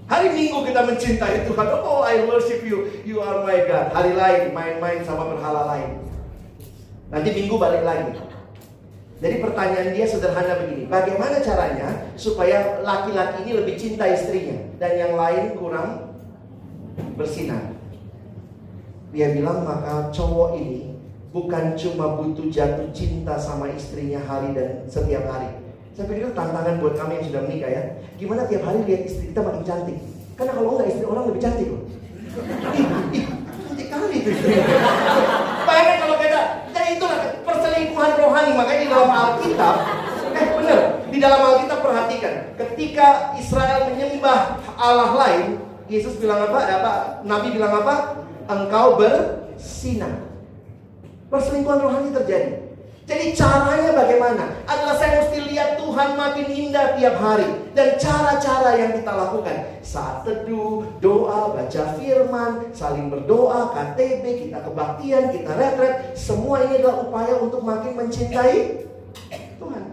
[0.10, 1.68] Hari Minggu kita mencintai Tuhan.
[1.86, 2.90] Oh, I worship you.
[3.06, 3.94] You are my God.
[3.94, 6.02] Hari lain main-main sama berhala lain.
[7.14, 8.18] Nanti Minggu balik lagi.
[9.20, 10.88] Jadi pertanyaan dia sederhana begini.
[10.88, 16.16] Bagaimana caranya supaya laki-laki ini lebih cinta istrinya dan yang lain kurang
[17.20, 17.76] bersinar?
[19.12, 20.96] Dia bilang maka cowok ini
[21.36, 25.52] bukan cuma butuh jatuh cinta sama istrinya hari dan setiap hari
[26.00, 27.84] saya pikir itu tantangan buat kami yang sudah menikah ya.
[28.16, 30.00] Gimana tiap hari lihat istri kita makin cantik.
[30.40, 31.84] Karena kalau enggak istri orang lebih cantik loh.
[33.12, 33.26] Ih,
[33.68, 34.64] cantik kali itu istri.
[35.68, 36.42] Bayangkan kalau kita,
[36.72, 37.20] jadi itulah
[37.80, 38.52] perselingkuhan rohani.
[38.56, 39.76] Makanya di dalam Alkitab,
[40.36, 42.34] eh benar, di dalam Alkitab perhatikan.
[42.60, 43.08] Ketika
[43.40, 45.48] Israel menyembah Allah lain,
[45.88, 46.60] Yesus bilang apa?
[46.60, 46.94] apa?
[47.24, 47.96] Nabi bilang apa?
[48.52, 50.28] Engkau bersinar.
[51.32, 52.69] Perselingkuhan rohani terjadi.
[53.10, 54.54] Jadi caranya bagaimana?
[54.70, 57.50] Adalah saya mesti lihat Tuhan makin indah tiap hari.
[57.74, 59.82] Dan cara-cara yang kita lakukan.
[59.82, 66.14] Saat teduh, doa, baca firman, saling berdoa, KTB, kita kebaktian, kita retret.
[66.14, 68.86] Semua ini adalah upaya untuk makin mencintai
[69.58, 69.84] Tuhan.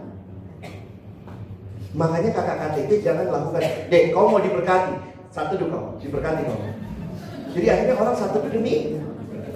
[1.97, 3.61] Makanya kakak KTB jangan lakukan.
[3.89, 4.93] Dek, kau mau diberkati.
[5.33, 6.61] Satu dulu kau, diberkati kau.
[7.57, 9.01] Jadi akhirnya orang satu demi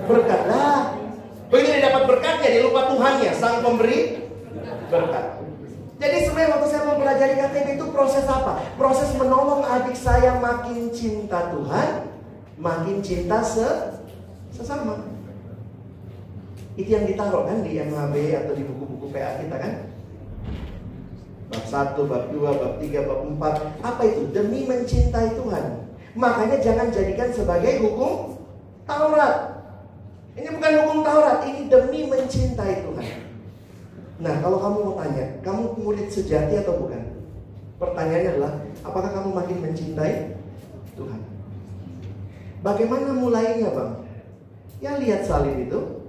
[0.09, 0.49] berkat.
[0.49, 0.97] Lah,
[1.51, 4.23] Begitu dia dapat berkatnya, dia lupa Tuhannya, sang pemberi
[4.87, 5.25] berkat.
[6.01, 8.63] Jadi sebenarnya waktu saya mempelajari KTB itu proses apa?
[8.79, 12.09] Proses menolong adik saya makin cinta Tuhan,
[12.57, 13.67] makin cinta se
[14.55, 15.05] sesama.
[16.79, 18.15] Itu yang ditaruh kan di MHB
[18.47, 19.73] atau di buku-buku PA kita kan?
[21.51, 24.23] Bab 1, bab 2, bab 3, bab 4 Apa itu?
[24.31, 25.83] Demi mencintai Tuhan
[26.15, 28.39] Makanya jangan jadikan sebagai hukum
[28.87, 29.60] Taurat
[30.39, 33.09] ini bukan hukum Taurat, ini demi mencintai Tuhan.
[34.21, 37.01] Nah, kalau kamu mau tanya, kamu murid sejati atau bukan?
[37.81, 38.53] Pertanyaannya adalah,
[38.85, 40.37] apakah kamu makin mencintai
[40.93, 41.21] Tuhan?
[42.61, 44.05] Bagaimana mulainya, Bang?
[44.77, 46.05] Ya lihat salin itu,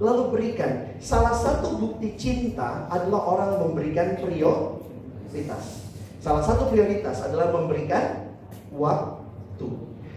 [0.00, 0.96] lalu berikan.
[0.96, 5.84] Salah satu bukti cinta adalah orang memberikan prioritas.
[6.24, 8.32] Salah satu prioritas adalah memberikan
[8.72, 9.68] waktu.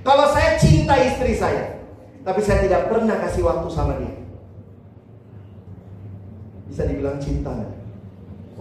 [0.01, 1.80] Kalau saya cinta istri saya,
[2.22, 4.13] tapi saya tidak pernah kasih waktu sama dia.
[6.69, 7.74] Bisa dibilang cinta nggak?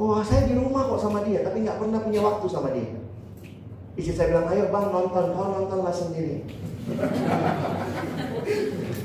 [0.01, 2.89] Oh, saya di rumah kok sama dia, tapi nggak pernah punya waktu sama dia.
[4.01, 6.49] Istri saya bilang, ayo bang nonton, kau nontonlah sendiri.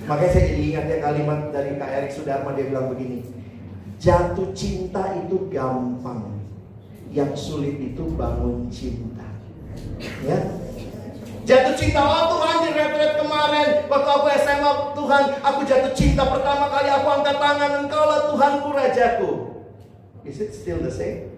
[0.07, 3.27] Makanya saya jadi ingat ya kalimat dari Kak Erik Sudarma dia bilang begini.
[3.99, 6.39] Jatuh cinta itu gampang.
[7.11, 9.27] Yang sulit itu bangun cinta.
[10.23, 10.39] Ya.
[11.45, 13.85] Jatuh cinta, oh Tuhan di retret kemarin.
[13.85, 16.25] Waktu aku SMA, Tuhan aku jatuh cinta.
[16.25, 19.29] Pertama kali aku angkat tangan Engkau lah Tuhanku Rajaku.
[20.25, 21.29] Is it still the same?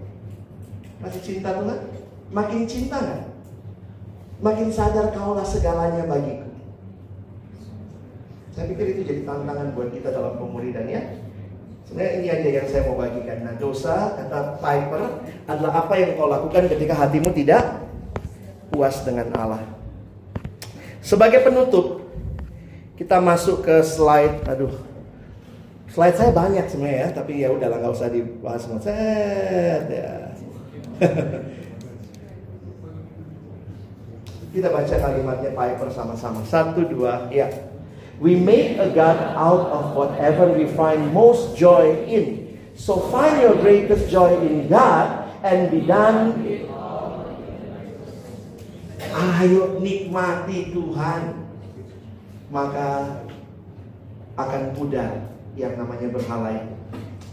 [1.04, 1.92] Masih cinta Tuhan?
[2.32, 3.22] Makin cinta nggak?
[4.40, 6.56] Makin sadar kaulah segalanya bagiku.
[8.56, 11.04] Saya pikir itu jadi tantangan buat kita dalam pemuridan ya.
[11.84, 13.44] Sebenarnya ini aja yang saya mau bagikan.
[13.44, 15.04] Nah dosa, kata Piper
[15.52, 17.64] Adalah apa yang kau lakukan ketika hatimu tidak
[18.72, 19.77] puas dengan Allah
[21.08, 22.04] sebagai penutup,
[23.00, 24.44] kita masuk ke slide.
[24.52, 24.76] Aduh,
[25.88, 28.84] slide saya banyak sebenarnya ya, tapi ya udahlah nggak usah dibahas semua.
[28.84, 30.36] Ya.
[34.52, 36.44] kita baca kalimatnya Piper sama-sama.
[36.44, 37.48] Satu dua, ya.
[38.18, 42.58] We make a God out of whatever we find most joy in.
[42.74, 46.34] So find your greatest joy in God and be done
[49.18, 51.50] Ayo nikmati Tuhan.
[52.54, 53.26] Maka
[54.38, 56.74] akan pudar yang namanya berhala itu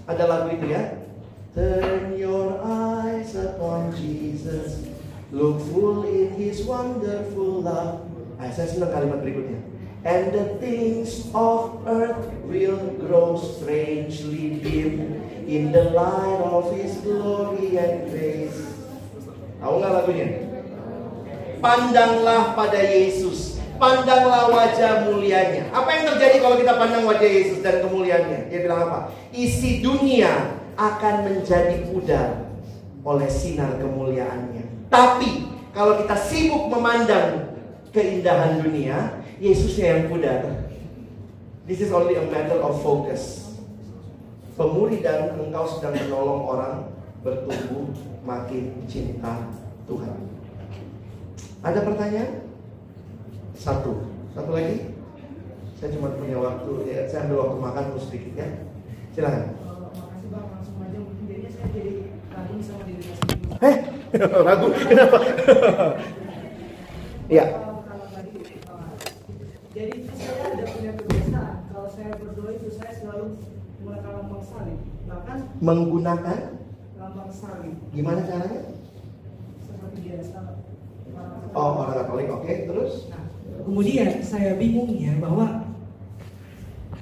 [0.08, 1.04] Ada lagu itu ya?
[1.52, 4.90] Turn your eyes upon Jesus.
[5.30, 8.04] Look full in his wonderful love.
[8.40, 9.60] Nah, Saya senang kalimat berikutnya.
[10.04, 17.76] And the things of earth will grow strangely dim In the light of his glory
[17.76, 18.60] and grace.
[19.60, 20.43] Tahu nggak lagunya?
[21.64, 23.56] Pandanglah pada Yesus.
[23.80, 25.72] Pandanglah wajah mulianya.
[25.72, 28.52] Apa yang terjadi kalau kita pandang wajah Yesus dan kemuliaannya?
[28.52, 28.98] Dia bilang apa?
[29.32, 32.52] Isi dunia akan menjadi pudar
[33.02, 34.92] oleh sinar kemuliaannya.
[34.92, 37.56] Tapi kalau kita sibuk memandang
[37.90, 40.70] keindahan dunia, Yesusnya yang pudar.
[41.66, 43.56] This is only a matter of focus.
[44.54, 46.76] Pemuridan engkau sedang menolong orang
[47.26, 47.90] bertumbuh
[48.22, 49.50] makin cinta
[49.90, 50.33] Tuhan.
[51.64, 52.44] Ada pertanyaan?
[53.56, 54.04] Satu.
[54.36, 54.92] Satu lagi?
[55.80, 58.48] Saya cuma punya waktu, ya, saya ambil waktu makan terus sedikit ya.
[59.16, 59.42] Silakan.
[59.96, 61.92] makasih bang, langsung aja mungkin jadinya saya jadi
[62.36, 63.44] ragu sama diri saya sendiri.
[63.64, 63.76] Eh,
[64.44, 64.66] ragu.
[64.76, 65.18] Kenapa?
[67.32, 67.44] Iya.
[68.68, 68.92] Uh,
[69.72, 73.40] jadi saya ada punya kebiasaan kalau saya berdoa itu saya selalu
[73.80, 74.78] menggunakan lambang salib.
[75.08, 76.38] Bahkan Menggunakan
[77.00, 78.60] lambang salib gimana caranya?
[79.64, 80.63] seperti biasa.
[81.54, 82.52] Oh, orang Katolik, oke.
[82.66, 82.92] Terus?
[83.14, 83.24] Nah,
[83.62, 85.70] kemudian saya bingungnya bahwa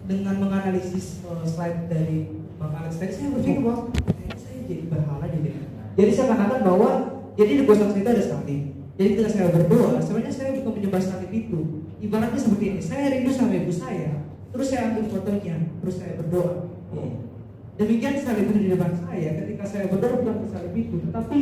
[0.06, 3.90] dengan menganalisis uh, slide dari Bang Alex tadi saya berpikir bahwa
[4.36, 5.50] saya jadi berhala jadi.
[5.92, 6.90] Jadi saya katakan bahwa
[7.38, 8.62] jadi di gosok itu ada salib.
[8.92, 11.60] Jadi ketika saya berdoa, sebenarnya saya bukan menyembah salib itu.
[12.02, 16.68] Ibaratnya seperti ini, saya rindu sama ibu saya, terus saya ambil fotonya, terus saya berdoa.
[17.80, 21.38] Demikian salib itu di depan saya, ketika saya berdoa bukan ke salib itu, tetapi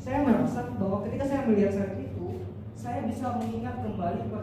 [0.00, 2.07] saya merasa bahwa ketika saya melihat salib itu,
[2.78, 4.42] saya bisa mengingat kembali per,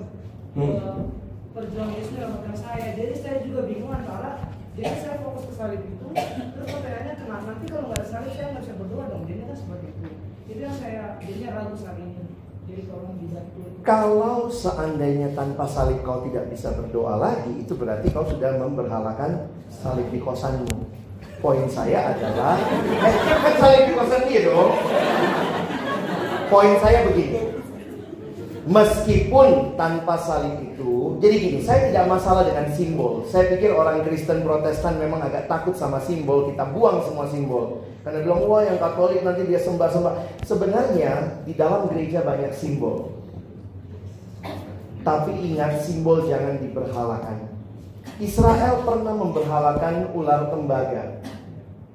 [0.56, 1.12] Hmm.
[1.56, 2.88] perjuangan Yesus dalam hati saya.
[2.96, 7.66] Jadi saya juga bingung antara jadi saya fokus ke salib itu, terus pertanyaannya kenapa nanti
[7.72, 9.24] kalau nggak ada salib saya nggak bisa berdoa dong.
[9.24, 10.04] Jadi kan seperti itu.
[10.52, 12.24] Jadi yang saya jadinya ragu saat ini.
[12.66, 13.62] Jadi tolong dibantu.
[13.88, 20.12] Kalau seandainya tanpa salib kau tidak bisa berdoa lagi, itu berarti kau sudah memberhalakan salib
[20.12, 20.76] di kosanmu.
[21.40, 24.76] Poin saya adalah, eh, kan salib di kosan dia dong.
[26.52, 27.55] Poin saya begini,
[28.66, 33.24] meskipun tanpa salib itu, jadi gini, saya tidak masalah dengan simbol.
[33.32, 37.86] Saya pikir orang Kristen Protestan memang agak takut sama simbol, kita buang semua simbol.
[38.05, 40.45] Karena bilang, wah yang Katolik nanti dia sembah-sembah.
[40.45, 43.09] Sebenarnya di dalam gereja banyak simbol.
[45.01, 47.49] Tapi ingat simbol jangan diberhalakan.
[48.22, 51.18] Israel pernah memberhalakan ular tembaga.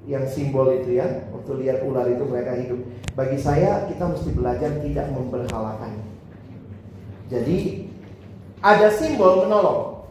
[0.03, 2.79] Yang simbol itu ya, waktu lihat ular itu mereka hidup.
[3.15, 6.10] Bagi saya kita mesti belajar tidak memberhalakan.
[7.31, 7.87] Jadi
[8.59, 10.03] ada simbol menolong.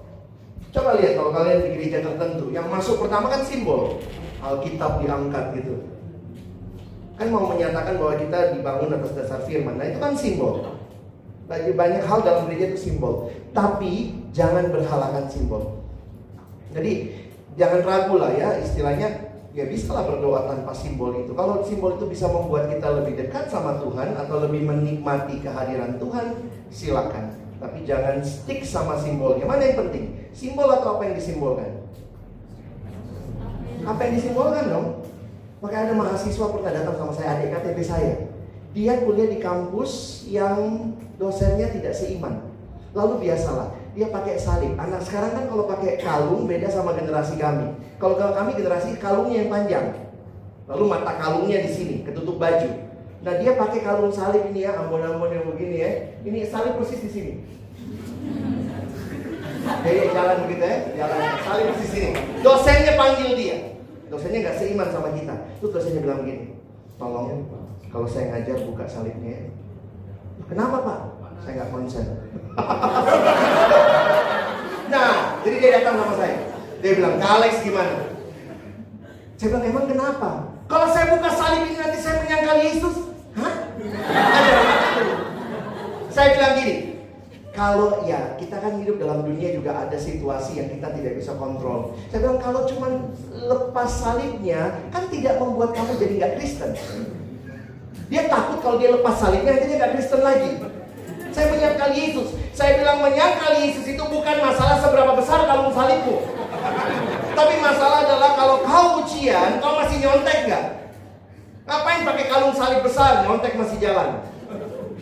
[0.73, 4.01] Coba lihat kalau kalian di gereja tertentu, yang masuk pertama kan simbol.
[4.41, 5.85] Alkitab diangkat gitu.
[7.21, 9.77] Kan mau menyatakan bahwa kita dibangun atas dasar firman.
[9.77, 10.65] Nah itu kan simbol.
[11.45, 13.29] Banyak, banyak hal dalam gereja itu simbol.
[13.53, 15.85] Tapi jangan berhalakan simbol.
[16.73, 17.13] Jadi
[17.61, 21.35] jangan ragu lah ya istilahnya Ya bisa lah berdoa tanpa simbol itu.
[21.35, 26.39] Kalau simbol itu bisa membuat kita lebih dekat sama Tuhan atau lebih menikmati kehadiran Tuhan,
[26.71, 27.35] silakan.
[27.59, 29.45] Tapi jangan stick sama simbolnya.
[29.45, 30.31] Mana yang penting?
[30.31, 31.83] Simbol atau apa yang disimbolkan?
[33.83, 34.87] Apa yang disimbolkan dong?
[35.61, 38.15] Makanya ada mahasiswa pernah datang sama saya, adik KTP saya.
[38.71, 42.49] Dia kuliah di kampus yang dosennya tidak seiman.
[42.95, 44.81] Lalu biasalah, dia pakai salib.
[44.81, 47.77] Anak sekarang kan kalau pakai kalung beda sama generasi kami.
[48.01, 49.87] Kalau kalau kami generasi kalungnya yang panjang.
[50.65, 52.71] Lalu mata kalungnya di sini, ketutup baju.
[53.21, 55.91] Nah dia pakai kalung salib ini ya, ambon-ambon yang begini ya.
[56.25, 57.33] Ini salib persis di sini.
[59.61, 62.11] Jadi jalan begitu ya, jalan salib persis di sini.
[62.41, 63.57] Dosennya panggil dia.
[64.09, 65.37] Dosennya nggak seiman sama kita.
[65.61, 66.57] Terus dosennya bilang begini,
[66.97, 67.45] tolong
[67.93, 69.45] kalau saya ngajar buka salibnya.
[69.45, 69.45] ya."
[70.49, 71.01] Kenapa pak?
[71.41, 72.07] Saya nggak konsen.
[74.93, 76.37] nah, jadi dia datang sama saya.
[76.81, 77.97] Dia bilang, Alex gimana?
[79.41, 80.31] Saya bilang, emang kenapa?
[80.71, 82.97] Kalau saya buka salib ini nanti saya menyangkal Yesus.
[83.35, 83.55] Hah?
[86.11, 86.77] Saya bilang gini,
[87.55, 91.95] kalau ya kita kan hidup dalam dunia juga ada situasi yang kita tidak bisa kontrol.
[92.11, 92.87] Saya bilang kalau cuma
[93.31, 96.71] lepas salibnya kan tidak membuat kamu jadi nggak Kristen.
[98.11, 100.51] Dia takut kalau dia lepas salibnya dia nggak Kristen lagi.
[101.31, 102.29] Saya menyangkal Yesus.
[102.53, 106.27] Saya bilang menyangkal Yesus itu bukan masalah seberapa besar kalung salibmu.
[107.35, 110.65] Tapi masalah adalah kalau kau ujian, kau masih nyontek nggak?
[111.71, 114.27] Ngapain pakai kalung salib besar, nyontek masih jalan?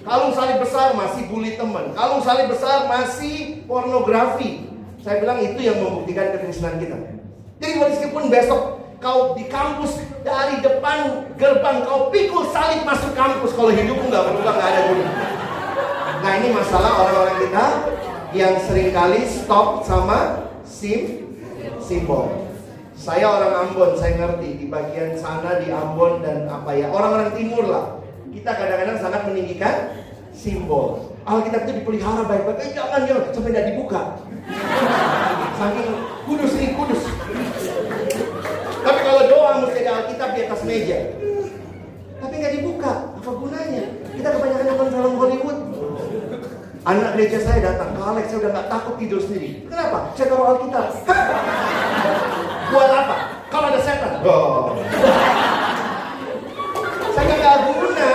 [0.04, 1.96] Kalung salib besar masih bully teman.
[1.96, 4.68] Kalung salib besar masih pornografi.
[5.00, 6.96] Saya bilang itu yang membuktikan kekristenan kita.
[7.58, 13.70] Jadi meskipun besok kau di kampus dari depan gerbang kau pikul salib masuk kampus kalau
[13.70, 15.37] hidupmu nggak berubah nggak ada guna.
[16.18, 17.64] Nah ini masalah orang-orang kita
[18.34, 21.30] yang sering kali stop sama sim
[21.78, 22.50] simbol.
[22.98, 27.64] Saya orang Ambon, saya ngerti di bagian sana di Ambon dan apa ya orang-orang timur
[27.70, 28.02] lah.
[28.34, 29.94] Kita kadang-kadang sangat meninggikan
[30.34, 31.14] simbol.
[31.22, 32.58] Alkitab itu dipelihara baik-baik.
[32.66, 34.00] Eh, jangan jangan sampai tidak dibuka.
[35.58, 35.90] Saking
[36.26, 37.02] kudus ini kudus.
[38.82, 40.98] Tapi kalau doa mesti ada Alkitab di atas meja.
[42.18, 42.92] Tapi nggak dibuka.
[43.14, 43.84] Apa gunanya?
[44.18, 45.58] Kita kebanyakan nonton film Hollywood.
[46.88, 49.60] Anak gereja saya datang ke Alex, saya udah nggak takut tidur sendiri.
[49.68, 50.08] Kenapa?
[50.16, 50.88] Saya taruh Alkitab.
[52.72, 53.16] Buat apa?
[53.52, 54.12] Kalau ada setan.
[54.24, 54.72] Oh.
[57.12, 58.10] Saya nggak guna.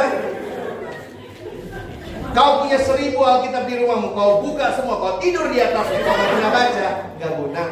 [2.34, 6.30] Kau punya seribu Alkitab di rumahmu, kau buka semua, kau tidur di atasnya, kau nggak
[6.34, 6.88] pernah baca,
[7.22, 7.64] nggak guna.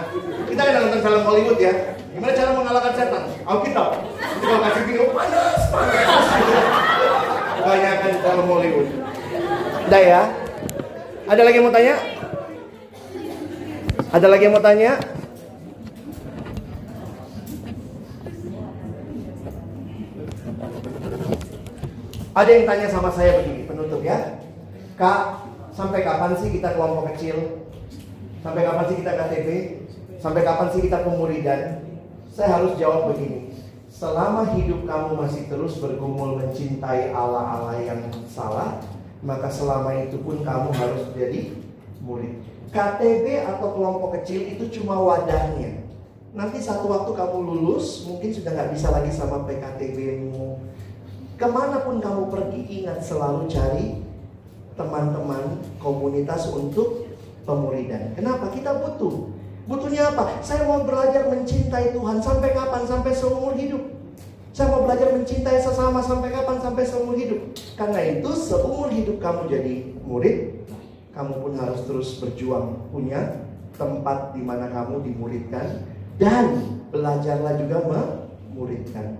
[0.53, 1.73] Kita kan nonton film Hollywood ya.
[2.13, 3.23] Gimana cara mengalahkan setan?
[3.49, 3.89] Alkitab.
[4.21, 6.25] Nanti Kalau kasih video panas, panas.
[7.57, 8.87] Kebanyakan film Hollywood.
[9.89, 10.23] Udah ya.
[11.29, 11.95] Ada lagi yang mau tanya?
[14.11, 14.91] Ada lagi yang mau tanya?
[22.31, 24.39] Ada yang tanya sama saya begini, penutup ya.
[24.95, 25.45] Kak,
[25.75, 27.67] sampai kapan sih kita kelompok kecil?
[28.41, 29.47] Sampai kapan sih kita KTP?
[30.17, 31.83] Sampai kapan sih kita pemuridan?
[32.31, 33.51] Saya harus jawab begini.
[33.91, 38.79] Selama hidup kamu masih terus bergumul mencintai Allah-Allah yang salah,
[39.21, 41.53] maka selama itu pun kamu harus jadi
[42.01, 42.41] murid.
[42.71, 45.85] KTP atau kelompok kecil itu cuma wadahnya.
[46.31, 50.57] Nanti satu waktu kamu lulus, mungkin sudah nggak bisa lagi sama PKTB-mu.
[51.35, 53.99] Ke mana pun kamu pergi, ingat selalu cari
[54.79, 57.11] teman-teman komunitas untuk
[57.43, 58.15] pemuridan.
[58.15, 58.47] Kenapa?
[58.55, 59.35] Kita butuh.
[59.67, 60.39] Butuhnya apa?
[60.41, 62.87] Saya mau belajar mencintai Tuhan sampai kapan?
[62.87, 64.00] Sampai seumur hidup.
[64.51, 66.59] Saya mau belajar mencintai sesama sampai kapan?
[66.59, 67.55] Sampai seumur hidup.
[67.79, 70.67] Karena itu seumur hidup kamu jadi murid,
[71.15, 73.47] kamu pun harus terus berjuang punya
[73.79, 75.87] tempat di mana kamu dimuridkan
[76.19, 79.15] dan belajarlah juga memuridkan.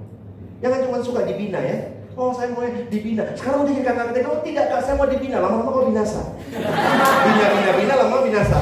[0.59, 2.03] Jangan cuma suka dibina ya.
[2.19, 3.23] Oh saya mau dibina.
[3.32, 4.27] Sekarang udah jadi kakak.
[4.27, 5.39] Oh tidak kak, saya mau dibina.
[5.39, 6.36] Lama-lama kau binasa.
[6.51, 8.59] Bina, bina, bina, lama binasa.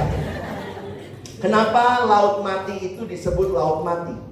[1.41, 4.28] Kenapa laut mati itu disebut laut mati?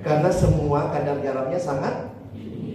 [0.00, 2.08] Karena semua kadar garamnya sangat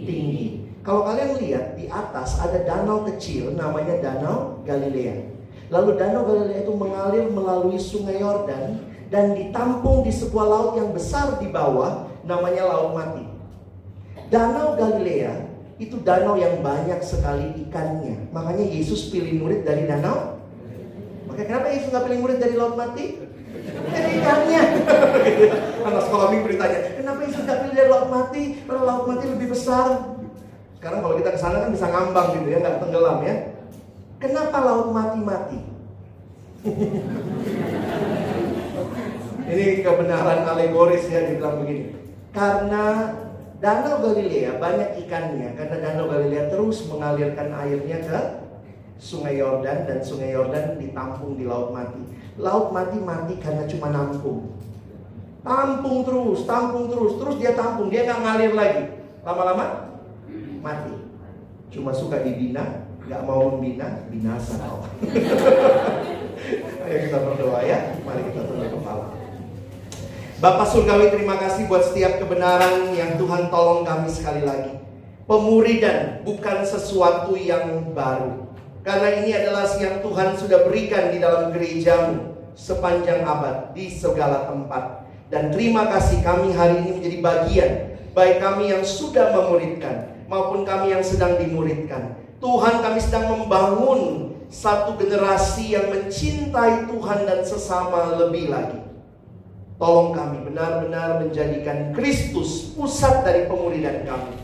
[0.06, 0.70] tinggi.
[0.86, 5.34] Kalau kalian lihat di atas ada danau kecil namanya Danau Galilea.
[5.74, 11.42] Lalu Danau Galilea itu mengalir melalui Sungai Yordan dan ditampung di sebuah laut yang besar
[11.42, 13.26] di bawah namanya Laut Mati.
[14.30, 15.46] Danau Galilea
[15.82, 18.30] itu danau yang banyak sekali ikannya.
[18.30, 20.38] Makanya Yesus pilih murid dari danau.
[21.26, 23.25] Makanya kenapa Yesus nggak pilih murid dari Laut Mati?
[23.94, 24.62] Ikannya.
[25.88, 28.44] Anak sekolah minggu ditanya, kenapa Yesus nggak pilih dari Laut Mati?
[28.66, 29.88] Karena Laut Mati lebih besar.
[30.78, 33.36] Sekarang kalau kita ke sana kan bisa ngambang gitu ya, nggak tenggelam ya.
[34.16, 35.60] Kenapa laut mati-mati?
[39.46, 41.94] Ini kebenaran alegoris ya dibilang begini.
[42.34, 43.14] Karena
[43.62, 48.20] Danau Galilea banyak ikannya karena Danau Galilea terus mengalirkan airnya ke
[48.96, 52.00] Sungai Yordan dan Sungai Yordan ditampung di Laut Mati.
[52.40, 54.56] Laut Mati mati karena cuma nampung.
[55.46, 58.84] Tampung terus, tampung terus, terus dia tampung, dia nggak ngalir lagi.
[59.22, 59.94] Lama-lama
[60.66, 60.94] mati.
[61.70, 64.82] Cuma suka dibina, nggak mau membina, binasa kau.
[66.86, 69.14] Ayo kita berdoa ya, mari kita tunduk kepala.
[70.42, 74.78] Bapak Surgawi terima kasih buat setiap kebenaran yang Tuhan tolong kami sekali lagi.
[75.26, 78.45] Pemuridan bukan sesuatu yang baru.
[78.86, 85.10] Karena ini adalah yang Tuhan sudah berikan di dalam gerejamu sepanjang abad di segala tempat.
[85.34, 87.72] Dan terima kasih kami hari ini menjadi bagian
[88.14, 92.14] baik kami yang sudah memuridkan maupun kami yang sedang dimuridkan.
[92.38, 98.86] Tuhan kami sedang membangun satu generasi yang mencintai Tuhan dan sesama lebih lagi.
[99.76, 104.40] Tolong kami benar-benar menjadikan Kristus pusat dari pemuridan kami.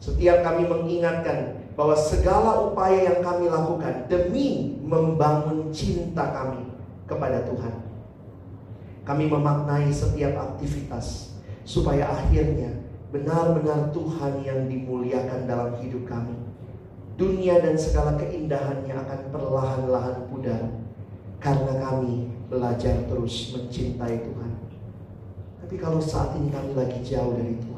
[0.00, 6.68] Setiap kami mengingatkan bahwa segala upaya yang kami lakukan demi membangun cinta kami
[7.08, 7.72] kepada Tuhan.
[9.08, 11.32] Kami memaknai setiap aktivitas
[11.64, 16.36] supaya akhirnya benar-benar Tuhan yang dimuliakan dalam hidup kami.
[17.16, 20.60] Dunia dan segala keindahannya akan perlahan-lahan pudar
[21.40, 24.52] karena kami belajar terus mencintai Tuhan.
[25.64, 27.69] Tapi kalau saat ini kami lagi jauh dari Tuhan,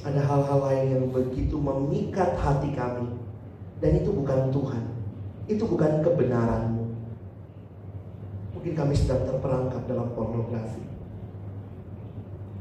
[0.00, 3.08] ada hal-hal lain yang begitu memikat hati kami,
[3.84, 4.84] dan itu bukan Tuhan,
[5.48, 6.84] itu bukan kebenaranmu.
[8.56, 10.84] Mungkin kami sedang terperangkap dalam pornografi.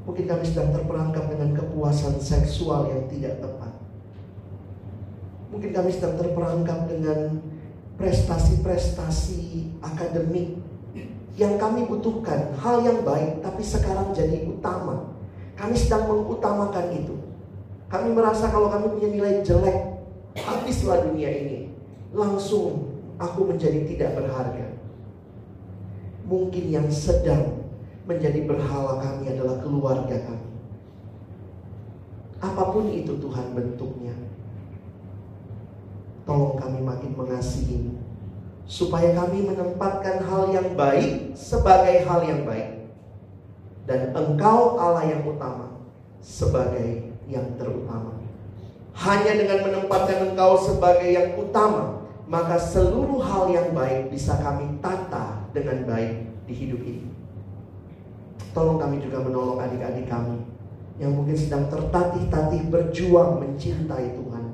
[0.08, 3.72] Mungkin kami sedang terperangkap dengan kepuasan seksual yang tidak tepat.
[5.54, 7.44] Mungkin kami sedang terperangkap dengan
[8.00, 10.56] prestasi-prestasi akademik
[11.40, 15.16] yang kami butuhkan, hal yang baik tapi sekarang jadi utama.
[15.60, 17.16] Kami sedang mengutamakan itu.
[17.90, 20.06] Kami merasa kalau kami punya nilai jelek,
[20.38, 21.74] habislah dunia ini.
[22.14, 24.78] Langsung aku menjadi tidak berharga.
[26.30, 27.66] Mungkin yang sedang
[28.06, 30.50] menjadi berhala kami adalah keluarga kami.
[32.40, 34.14] Apa pun itu Tuhan bentuknya.
[36.30, 37.98] Tolong kami makin mengasihi
[38.70, 42.86] supaya kami menempatkan hal yang baik sebagai hal yang baik
[43.90, 45.82] dan engkau Allah yang utama
[46.22, 48.18] sebagai yang terutama.
[48.98, 55.48] Hanya dengan menempatkan engkau sebagai yang utama, maka seluruh hal yang baik bisa kami tata
[55.56, 57.08] dengan baik di hidup ini.
[58.52, 60.42] Tolong kami juga menolong adik-adik kami
[61.00, 64.46] yang mungkin sedang tertatih-tatih berjuang mencintai Tuhan.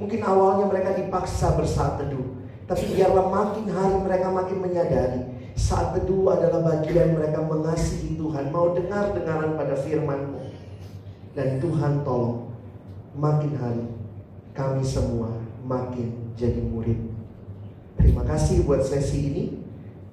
[0.00, 5.22] Mungkin awalnya mereka dipaksa bersaat teduh, tapi biarlah makin hari mereka makin menyadari
[5.54, 10.43] saat teduh adalah bagian mereka mengasihi Tuhan, mau dengar-dengaran pada firman-Mu.
[11.34, 12.54] Dan Tuhan tolong
[13.18, 13.84] makin hari
[14.54, 15.34] kami semua
[15.66, 17.10] makin jadi murid.
[17.98, 19.44] Terima kasih buat sesi ini.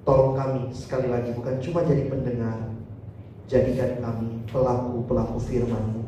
[0.01, 2.74] Tolong kami sekali lagi bukan cuma jadi pendengar,
[3.45, 6.01] jadikan kami pelaku-pelaku firman-Mu.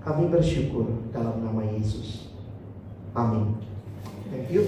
[0.00, 2.32] Kami bersyukur dalam nama Yesus.
[3.12, 3.60] Amin.
[4.32, 4.64] Thank you.